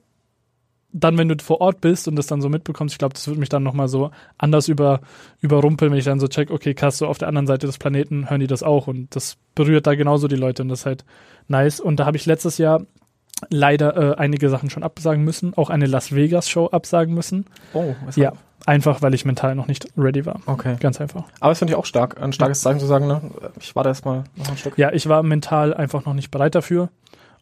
[0.97, 3.41] dann, wenn du vor Ort bist und das dann so mitbekommst, ich glaube, das würde
[3.41, 5.01] mich dann nochmal so anders über,
[5.41, 8.31] überrumpeln, wenn ich dann so check, okay, krass, so auf der anderen Seite des Planeten
[8.31, 11.05] hören die das auch und das berührt da genauso die Leute und das ist halt
[11.49, 11.81] nice.
[11.81, 12.87] Und da habe ich letztes Jahr
[13.51, 17.47] leider äh, einige Sachen schon absagen müssen, auch eine Las Vegas Show absagen müssen.
[17.73, 18.33] Oh, was ja.
[18.67, 20.41] Einfach, weil ich mental noch nicht ready war.
[20.47, 20.77] Okay.
[20.81, 21.25] Ganz einfach.
[21.41, 22.21] Aber das finde ich auch stark.
[22.21, 23.21] Ein starkes Zeichen zu sagen, ne?
[23.61, 24.79] Ich warte erstmal noch ein Stück.
[24.79, 26.89] Ja, ich war mental einfach noch nicht bereit dafür.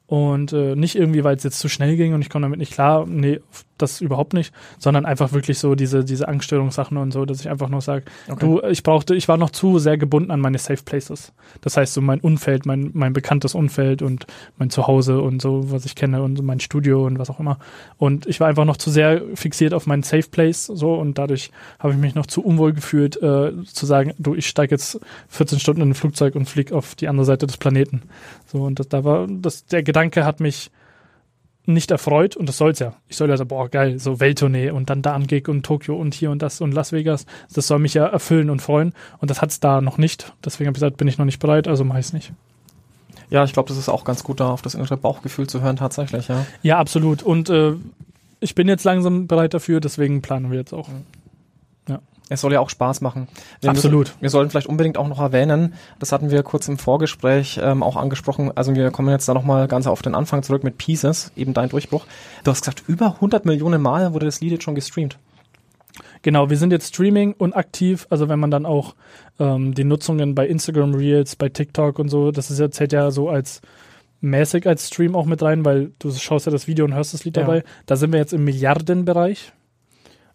[0.06, 2.72] Und äh, nicht irgendwie, weil es jetzt zu schnell ging und ich komme damit nicht
[2.72, 3.06] klar.
[3.06, 3.40] Nee,
[3.82, 7.68] das überhaupt nicht, sondern einfach wirklich so diese, diese Angststörungssachen und so, dass ich einfach
[7.68, 8.40] noch sage, okay.
[8.40, 11.32] du, ich brauchte, ich war noch zu sehr gebunden an meine Safe Places.
[11.60, 14.26] Das heißt, so mein Umfeld, mein, mein bekanntes Umfeld und
[14.56, 17.58] mein Zuhause und so, was ich kenne und mein Studio und was auch immer.
[17.98, 21.50] Und ich war einfach noch zu sehr fixiert auf meinen Safe Place so und dadurch
[21.78, 25.58] habe ich mich noch zu unwohl gefühlt, äh, zu sagen, du, ich steige jetzt 14
[25.58, 28.02] Stunden in ein Flugzeug und fliege auf die andere Seite des Planeten.
[28.46, 30.70] So, und das, da war, das, der Gedanke hat mich
[31.64, 32.94] nicht erfreut und das soll's ja.
[33.08, 35.96] Ich soll ja so, boah, geil, so Welttournee und dann da ein Gig und Tokio
[35.96, 37.26] und hier und das und Las Vegas.
[37.52, 40.32] Das soll mich ja erfüllen und freuen und das hat's da noch nicht.
[40.44, 42.32] Deswegen habe ich gesagt, bin ich noch nicht bereit, also mach ich's nicht.
[43.30, 45.76] Ja, ich glaube, das ist auch ganz gut, da auf das innere Bauchgefühl zu hören,
[45.76, 46.44] tatsächlich, ja.
[46.62, 47.22] Ja, absolut.
[47.22, 47.74] Und äh,
[48.40, 50.88] ich bin jetzt langsam bereit dafür, deswegen planen wir jetzt auch.
[50.88, 51.04] Mhm.
[52.32, 53.28] Es soll ja auch Spaß machen.
[53.60, 54.08] Wir Absolut.
[54.08, 57.82] Müssen, wir sollten vielleicht unbedingt auch noch erwähnen, das hatten wir kurz im Vorgespräch ähm,
[57.82, 61.32] auch angesprochen, also wir kommen jetzt da nochmal ganz auf den Anfang zurück mit Pieces,
[61.36, 62.06] eben dein Durchbruch.
[62.44, 65.18] Du hast gesagt, über 100 Millionen Mal wurde das Lied jetzt schon gestreamt.
[66.22, 68.94] Genau, wir sind jetzt Streaming und aktiv, also wenn man dann auch
[69.38, 73.10] ähm, die Nutzungen bei Instagram Reels, bei TikTok und so, das ist ja, zählt ja
[73.10, 73.60] so als
[74.20, 77.24] mäßig als Stream auch mit rein, weil du schaust ja das Video und hörst das
[77.24, 77.42] Lied ja.
[77.42, 77.64] dabei.
[77.86, 79.52] Da sind wir jetzt im Milliardenbereich.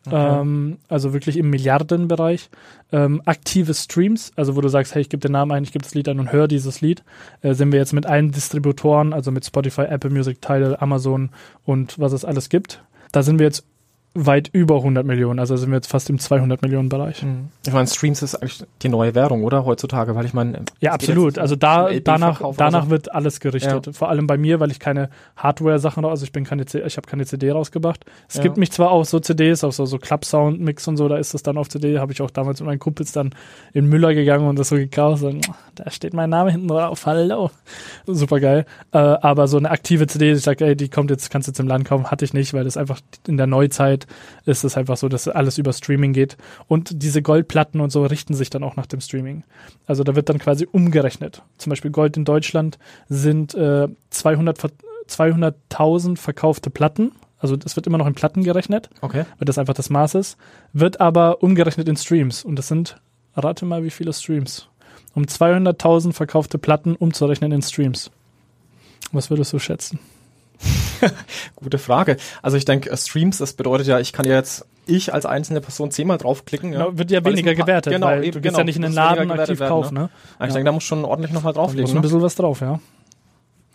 [0.07, 0.41] Okay.
[0.41, 2.49] Ähm, also wirklich im Milliardenbereich.
[2.91, 5.83] Ähm, aktive Streams, also wo du sagst, hey, ich gebe den Namen ein, ich gebe
[5.83, 7.03] das Lied ein und höre dieses Lied,
[7.41, 11.29] äh, sind wir jetzt mit allen Distributoren, also mit Spotify, Apple Music, Tidal, Amazon
[11.65, 12.83] und was es alles gibt.
[13.11, 13.65] Da sind wir jetzt
[14.13, 15.39] weit über 100 Millionen.
[15.39, 17.21] Also sind wir jetzt fast im 200 Millionen Bereich.
[17.23, 17.49] Mhm.
[17.65, 20.15] Ich meine, Streams ist eigentlich die neue Währung, oder heutzutage?
[20.15, 21.37] Weil ich meine, ja absolut.
[21.37, 22.89] Also da danach danach so.
[22.89, 23.85] wird alles gerichtet.
[23.85, 23.93] Ja.
[23.93, 27.25] Vor allem bei mir, weil ich keine Hardware-Sachen, also ich bin keine, ich habe keine
[27.25, 28.05] CD rausgebracht.
[28.27, 28.43] Es ja.
[28.43, 31.17] gibt mich zwar auch so CDs, auch so so Club Sound Mix und so, da
[31.17, 31.99] ist das dann auf CD.
[31.99, 33.35] Habe ich auch damals mit meinen Kumpels dann
[33.73, 35.23] in Müller gegangen und das so gekauft.
[35.23, 37.51] Und da steht mein Name hinten drauf, hallo.
[38.07, 38.65] Super geil.
[38.91, 41.59] Äh, aber so eine aktive CD, ich sage, ey, die kommt jetzt, kannst du jetzt
[41.59, 44.06] im Land kaufen, hatte ich nicht, weil das einfach in der Neuzeit
[44.45, 46.37] ist es einfach so, dass alles über Streaming geht.
[46.67, 49.43] Und diese Goldplatten und so richten sich dann auch nach dem Streaming.
[49.85, 51.41] Also da wird dann quasi umgerechnet.
[51.57, 52.77] Zum Beispiel Gold in Deutschland
[53.09, 54.57] sind äh, 200
[55.07, 59.25] 200.000 verkaufte Platten also das wird immer noch in Platten gerechnet, Okay.
[59.37, 60.37] weil das einfach das Maß ist,
[60.73, 62.43] wird aber umgerechnet in Streams.
[62.43, 62.99] Und das sind,
[63.35, 64.67] rate mal, wie viele Streams.
[65.13, 68.09] Um 200.000 verkaufte Platten umzurechnen in Streams.
[69.11, 69.99] Was würdest du schätzen?
[71.55, 72.17] Gute Frage.
[72.41, 75.61] Also ich denke, äh, Streams, das bedeutet ja, ich kann ja jetzt, ich als einzelne
[75.61, 76.73] Person zehnmal draufklicken.
[76.73, 78.81] Ja, Genau, wird ja weniger gewertet, Genau, weil eben, du gehst genau, ja nicht in
[78.83, 79.93] den Laden aktiv werden, kaufen.
[79.95, 79.99] Ne?
[80.01, 80.09] Ne?
[80.37, 80.53] Aber Ich Ja.
[80.55, 81.91] denke, da muss schon ordentlich nochmal Da muss drauflegen.
[81.91, 82.01] ein Ne?
[82.01, 82.79] bisschen was drauf, ja.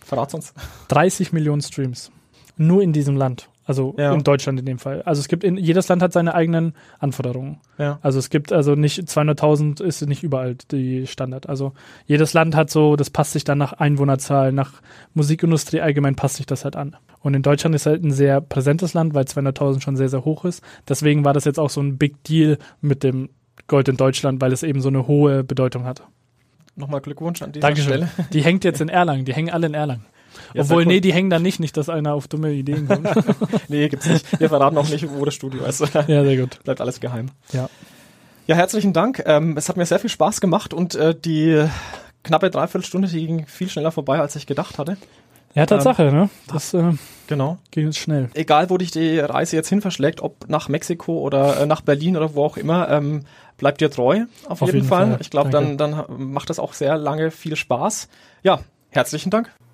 [0.04, 0.52] Verrat's uns.
[0.88, 2.10] 30 Millionen Streams.
[2.56, 3.48] Nur in diesem Land.
[3.64, 4.12] Also Ja.
[4.12, 5.02] in Deutschland in dem Fall.
[5.02, 7.60] Also es gibt in, jedes Land hat seine eigenen Anforderungen.
[7.78, 7.98] Ja.
[8.02, 11.48] Also es gibt also nicht 200.000 ist nicht überall die Standard.
[11.48, 11.72] Also
[12.06, 14.82] jedes Land hat so, das passt sich dann nach Einwohnerzahl, nach
[15.14, 16.96] Musikindustrie allgemein passt sich das halt an.
[17.20, 20.44] Und in Deutschland ist halt ein sehr präsentes Land, weil 200.000 schon sehr, sehr hoch
[20.44, 20.62] ist.
[20.88, 23.28] Deswegen war das jetzt auch so ein Big Deal mit dem
[23.68, 26.02] Gold in Deutschland, weil es eben so eine hohe Bedeutung hat.
[26.74, 28.08] Nochmal Glückwunsch an dieser Dankeschön.
[28.08, 28.28] Stelle.
[28.32, 30.06] Die hängt jetzt in Erlangen, die hängen alle in Erlangen.
[30.54, 33.08] Ja, Obwohl, nee, die hängen da nicht, nicht, dass einer auf dumme Ideen kommt.
[33.68, 34.40] Nee, gibt's nicht.
[34.40, 35.80] Wir verraten auch nicht, wo das Studio ist.
[35.80, 36.62] ja, sehr gut.
[36.64, 37.30] Bleibt alles geheim.
[37.52, 37.68] Ja.
[38.46, 39.22] Ja, herzlichen Dank.
[39.24, 41.64] Ähm, es hat mir sehr viel Spaß gemacht und äh, die
[42.24, 44.96] knappe Dreiviertelstunde, die ging viel schneller vorbei, als ich gedacht hatte.
[45.54, 46.30] Ja, Tatsache, ne?
[46.52, 46.92] Das äh,
[47.26, 47.58] Genau.
[47.70, 48.30] ging jetzt schnell.
[48.34, 52.16] Egal, wo dich die Reise jetzt hin verschlägt, ob nach Mexiko oder äh, nach Berlin
[52.16, 53.24] oder wo auch immer, ähm,
[53.58, 55.08] bleib dir treu, auf, Auf jeden, jeden Fall.
[55.10, 55.18] Fall.
[55.20, 58.08] Ich glaube, dann, dann macht das auch sehr lange viel Spaß.
[58.42, 58.60] Ja,
[58.90, 59.50] herzlichen Dank.